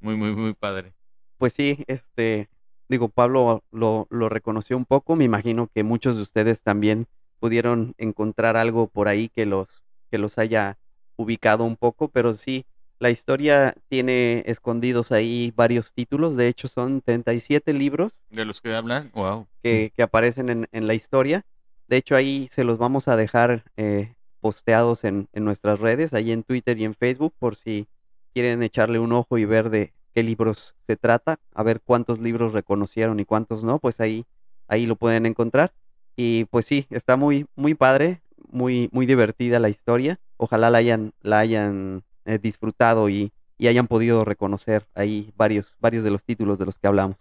Muy, 0.00 0.16
muy, 0.16 0.32
muy 0.32 0.54
padre. 0.54 0.94
Pues 1.38 1.52
sí, 1.52 1.84
este, 1.86 2.48
digo, 2.88 3.08
Pablo 3.08 3.62
lo, 3.70 4.06
lo 4.10 4.28
reconoció 4.28 4.76
un 4.76 4.84
poco, 4.84 5.16
me 5.16 5.24
imagino 5.24 5.68
que 5.72 5.84
muchos 5.84 6.16
de 6.16 6.22
ustedes 6.22 6.62
también 6.62 7.06
pudieron 7.38 7.94
encontrar 7.98 8.56
algo 8.56 8.88
por 8.88 9.08
ahí 9.08 9.28
que 9.28 9.46
los, 9.46 9.82
que 10.10 10.18
los 10.18 10.38
haya 10.38 10.78
ubicado 11.16 11.64
un 11.64 11.76
poco, 11.76 12.08
pero 12.08 12.32
sí, 12.32 12.64
la 12.98 13.10
historia 13.10 13.74
tiene 13.88 14.42
escondidos 14.46 15.12
ahí 15.12 15.52
varios 15.54 15.92
títulos, 15.92 16.36
de 16.36 16.48
hecho 16.48 16.66
son 16.68 17.00
37 17.00 17.72
libros. 17.72 18.22
De 18.30 18.44
los 18.44 18.60
que 18.60 18.74
hablan, 18.74 19.10
wow. 19.14 19.46
Que, 19.62 19.92
que 19.94 20.02
aparecen 20.02 20.48
en, 20.48 20.68
en, 20.72 20.86
la 20.86 20.94
historia. 20.94 21.44
De 21.86 21.96
hecho 21.96 22.16
ahí 22.16 22.48
se 22.50 22.64
los 22.64 22.78
vamos 22.78 23.06
a 23.08 23.16
dejar 23.16 23.64
eh, 23.76 24.14
posteados 24.40 25.04
en, 25.04 25.28
en 25.32 25.44
nuestras 25.44 25.78
redes, 25.78 26.12
ahí 26.12 26.32
en 26.32 26.42
Twitter 26.42 26.78
y 26.78 26.84
en 26.84 26.94
Facebook, 26.94 27.34
por 27.38 27.56
si 27.56 27.86
quieren 28.34 28.62
echarle 28.62 28.98
un 28.98 29.12
ojo 29.12 29.38
y 29.38 29.44
ver 29.44 29.70
de, 29.70 29.92
qué 30.14 30.22
libros 30.22 30.76
se 30.86 30.96
trata, 30.96 31.38
a 31.54 31.62
ver 31.62 31.80
cuántos 31.80 32.18
libros 32.18 32.52
reconocieron 32.52 33.20
y 33.20 33.24
cuántos 33.24 33.64
no, 33.64 33.78
pues 33.78 34.00
ahí, 34.00 34.24
ahí 34.66 34.86
lo 34.86 34.96
pueden 34.96 35.26
encontrar. 35.26 35.72
Y 36.16 36.46
pues 36.46 36.66
sí, 36.66 36.86
está 36.90 37.16
muy, 37.16 37.46
muy 37.54 37.74
padre, 37.74 38.22
muy, 38.50 38.88
muy 38.92 39.06
divertida 39.06 39.60
la 39.60 39.68
historia. 39.68 40.18
Ojalá 40.36 40.70
la 40.70 40.78
hayan, 40.78 41.12
la 41.20 41.38
hayan 41.38 42.02
eh, 42.24 42.38
disfrutado 42.38 43.08
y, 43.08 43.32
y, 43.56 43.68
hayan 43.68 43.86
podido 43.86 44.24
reconocer 44.24 44.86
ahí 44.94 45.32
varios, 45.36 45.76
varios 45.80 46.04
de 46.04 46.10
los 46.10 46.24
títulos 46.24 46.58
de 46.58 46.66
los 46.66 46.78
que 46.78 46.86
hablamos. 46.86 47.16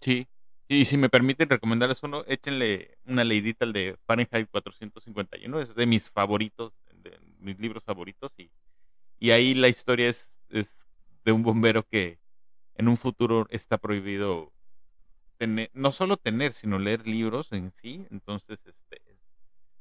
sí. 0.00 0.26
Y 0.68 0.84
si 0.84 0.96
me 0.96 1.08
permiten 1.08 1.48
recomendarles 1.48 2.00
uno, 2.04 2.22
échenle 2.28 2.96
una 3.04 3.24
leidita 3.24 3.64
al 3.64 3.72
de 3.72 3.96
Fahrenheit 4.06 4.48
451, 4.52 5.58
es 5.58 5.74
de 5.74 5.84
mis 5.84 6.10
favoritos, 6.10 6.72
de 7.02 7.18
mis 7.40 7.58
libros 7.58 7.82
favoritos, 7.82 8.32
y, 8.38 8.52
y 9.18 9.32
ahí 9.32 9.54
la 9.54 9.66
historia 9.66 10.08
es, 10.08 10.38
es 10.48 10.86
de 11.24 11.32
un 11.32 11.42
bombero 11.42 11.82
que 11.82 12.19
en 12.74 12.88
un 12.88 12.96
futuro 12.96 13.46
está 13.50 13.78
prohibido 13.78 14.52
tener, 15.36 15.70
no 15.72 15.92
solo 15.92 16.16
tener, 16.16 16.52
sino 16.52 16.78
leer 16.78 17.06
libros 17.06 17.52
en 17.52 17.70
sí. 17.70 18.06
Entonces, 18.10 18.66
este, 18.66 19.00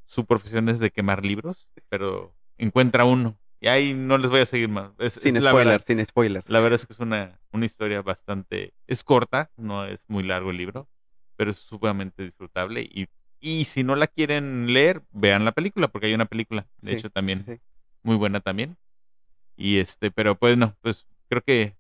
su 0.06 0.26
profesión 0.26 0.70
es 0.70 0.80
de 0.80 0.92
quemar 0.92 1.24
libros, 1.26 1.68
pero 1.90 2.34
encuentra 2.58 3.06
uno. 3.06 3.38
Y 3.62 3.68
ahí 3.68 3.94
no 3.94 4.18
les 4.18 4.32
voy 4.32 4.40
a 4.40 4.46
seguir 4.46 4.70
más. 4.70 4.92
sin 5.12 5.42
spoilers, 5.42 5.84
sin 5.84 6.04
spoilers. 6.06 6.50
La 6.50 6.60
verdad 6.60 6.76
es 6.76 6.86
que 6.86 6.94
es 6.94 7.00
una, 7.00 7.40
una 7.52 7.66
historia 7.66 8.02
bastante, 8.02 8.74
es 8.88 9.04
corta, 9.04 9.52
no 9.58 9.84
es 9.86 10.06
muy 10.08 10.24
largo 10.24 10.52
el 10.52 10.58
libro, 10.58 10.88
pero 11.36 11.52
es 11.52 11.58
sumamente 11.58 12.24
disfrutable. 12.24 12.82
Y, 12.82 13.08
y 13.42 13.66
si 13.66 13.84
no 13.84 13.96
la 13.96 14.08
quieren 14.08 14.72
leer, 14.72 15.04
vean 15.12 15.44
la 15.44 15.52
película, 15.52 15.90
porque 15.90 16.08
hay 16.08 16.14
una 16.14 16.26
película, 16.26 16.68
de 16.82 16.94
hecho 16.94 17.10
también, 17.10 17.44
muy 18.02 18.16
buena 18.16 18.40
también. 18.40 18.78
Y 19.58 19.80
este, 19.80 20.10
pero 20.10 20.36
pues 20.36 20.58
no, 20.58 20.78
pues 20.82 21.06
creo 21.28 21.42
que 21.42 21.76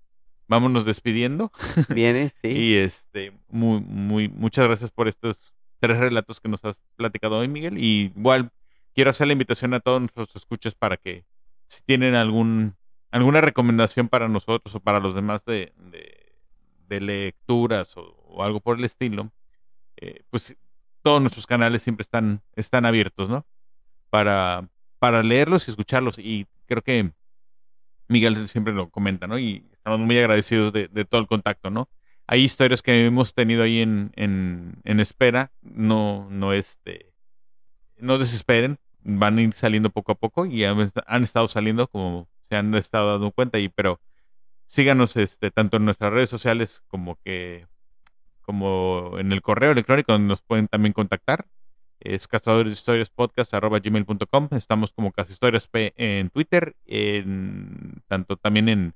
vámonos 0.49 0.83
despidiendo. 0.83 1.51
Viene, 1.95 2.33
sí. 2.41 2.49
y 2.49 2.75
este, 2.75 3.31
muy, 3.47 3.79
muy, 3.79 4.27
muchas 4.27 4.65
gracias 4.65 4.91
por 4.91 5.07
estos 5.07 5.55
tres 5.79 5.97
relatos 5.97 6.41
que 6.41 6.49
nos 6.49 6.65
has 6.65 6.81
platicado 6.97 7.38
hoy, 7.38 7.47
Miguel. 7.47 7.77
Y 7.77 8.12
igual 8.15 8.51
quiero 8.93 9.12
hacer 9.12 9.27
la 9.27 9.33
invitación 9.33 9.73
a 9.73 9.79
todos 9.79 10.01
nuestros 10.01 10.35
escuchas 10.35 10.75
para 10.75 10.97
que 10.97 11.23
si 11.67 11.81
tienen 11.83 12.15
algún 12.15 12.75
alguna 13.12 13.41
recomendación 13.41 14.07
para 14.07 14.27
nosotros 14.27 14.75
o 14.75 14.79
para 14.79 14.99
los 14.99 15.15
demás 15.15 15.45
de, 15.45 15.73
de, 16.88 17.01
lecturas 17.01 17.95
o, 17.97 18.43
algo 18.43 18.59
por 18.59 18.77
el 18.77 18.85
estilo, 18.85 19.31
eh, 19.97 20.21
pues 20.29 20.55
todos 21.01 21.19
nuestros 21.21 21.47
canales 21.47 21.81
siempre 21.81 22.03
están, 22.03 22.43
están 22.55 22.85
abiertos, 22.85 23.29
¿no? 23.29 23.45
Para, 24.12 24.69
para 24.99 25.23
leerlos 25.23 25.67
y 25.67 25.71
escucharlos. 25.71 26.19
Y 26.19 26.45
creo 26.67 26.83
que 26.83 27.12
Miguel 28.07 28.47
siempre 28.47 28.73
lo 28.73 28.89
comenta, 28.89 29.27
¿no? 29.27 29.39
Y 29.39 29.65
estamos 29.80 30.00
muy 30.00 30.18
agradecidos 30.18 30.72
de, 30.72 30.88
todo 31.06 31.22
el 31.22 31.28
contacto, 31.28 31.70
¿no? 31.70 31.89
Hay 32.28 32.44
historias 32.44 32.82
que 32.82 33.06
hemos 33.06 33.34
tenido 33.34 33.63
ahí 33.63 33.80
en, 33.82 34.82
espera, 34.84 35.52
no, 35.62 36.28
no, 36.30 36.54
este, 36.54 37.12
no 37.98 38.18
desesperen, 38.18 38.78
van 39.02 39.38
a 39.38 39.42
ir 39.42 39.54
saliendo 39.54 39.89
poco 39.89 40.12
a 40.12 40.15
poco 40.15 40.46
y 40.46 40.63
han, 40.63 40.80
estado 41.24 41.48
saliendo 41.48 41.88
como 41.88 42.28
se 42.42 42.56
han 42.56 42.74
estado 42.76 43.13
dando 43.13 43.32
cuenta, 43.32 43.58
y, 43.58 43.70
pero 43.70 44.00
síganos 44.65 45.15
este, 45.15 45.50
tanto 45.50 45.78
en 45.78 45.86
nuestras 45.86 46.13
redes 46.13 46.30
sociales 46.30 46.84
como 46.88 47.18
que 47.24 47.65
como 48.42 49.13
en 49.20 49.32
el 49.32 49.42
correo 49.42 49.72
electrónico 49.72 50.12
donde 50.12 50.28
nos 50.28 50.42
pueden 50.42 50.68
también 50.68 50.94
contactar 50.94 51.46
es 52.00 52.28
cazadores 52.28 52.70
de 52.70 52.74
historias 52.74 53.10
podcast 53.10 53.54
gmail.com. 53.54 54.48
Estamos 54.52 54.94
como 54.94 55.13
Historias 55.18 55.68
P 55.68 55.94
en 55.98 56.30
Twitter, 56.30 56.76
en, 56.86 58.02
tanto 58.08 58.38
también 58.38 58.70
en, 58.70 58.96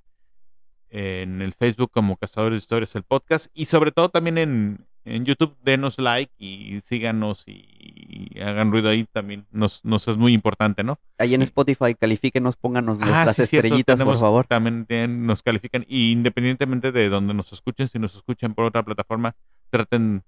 en 0.94 1.42
el 1.42 1.54
Facebook 1.54 1.90
como 1.92 2.18
Cazadores 2.18 2.60
de 2.60 2.64
Historias 2.64 2.96
el 2.96 3.04
podcast 3.04 3.48
y 3.54 3.66
sobre 3.66 3.92
todo 3.92 4.10
también 4.10 4.38
en, 4.38 4.88
en 5.06 5.26
YouTube. 5.26 5.56
Denos 5.64 5.98
like 6.00 6.32
y 6.38 6.80
síganos 6.82 7.44
y, 7.48 8.40
hagan 8.40 8.72
ruido 8.72 8.90
ahí 8.90 9.06
también. 9.12 9.48
Nos, 9.52 9.84
nos 9.84 10.08
es 10.08 10.18
muy 10.18 10.34
importante, 10.34 10.84
¿no? 10.84 11.00
Ahí 11.18 11.34
en 11.34 11.42
Spotify 11.42 11.96
califíquenos, 11.96 12.56
pónganos 12.58 13.00
ah, 13.02 13.26
las 13.26 13.40
estrellitas, 13.40 14.02
por 14.02 14.18
favor. 14.18 14.46
También 14.46 15.26
nos 15.26 15.42
califican 15.42 15.86
y 15.88 16.12
independientemente 16.12 16.92
de 16.92 17.10
donde 17.10 17.34
nos 17.34 17.52
escuchen, 17.54 17.88
si 17.88 18.00
nos 18.00 18.16
escuchan 18.16 18.54
por 18.54 18.66
otra 18.66 18.84
plataforma, 18.84 19.36
traten, 19.72 20.24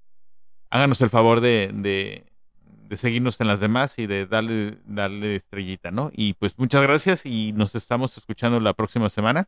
háganos 0.70 1.00
el 1.02 1.10
favor 1.10 1.42
de 1.42 2.26
de 2.90 2.98
seguirnos 2.98 3.40
en 3.42 3.48
las 3.48 3.60
demás 3.60 3.98
y 4.00 4.08
de 4.08 4.26
darle, 4.26 4.78
darle 4.86 5.36
estrellita, 5.36 5.92
¿no? 5.92 6.12
Y 6.14 6.34
pues 6.34 6.58
muchas 6.58 6.82
gracias 6.84 7.26
y 7.26 7.54
nos 7.54 7.76
estamos 7.76 8.18
escuchando 8.18 8.60
la 8.60 8.74
próxima 8.74 9.10
semana. 9.10 9.48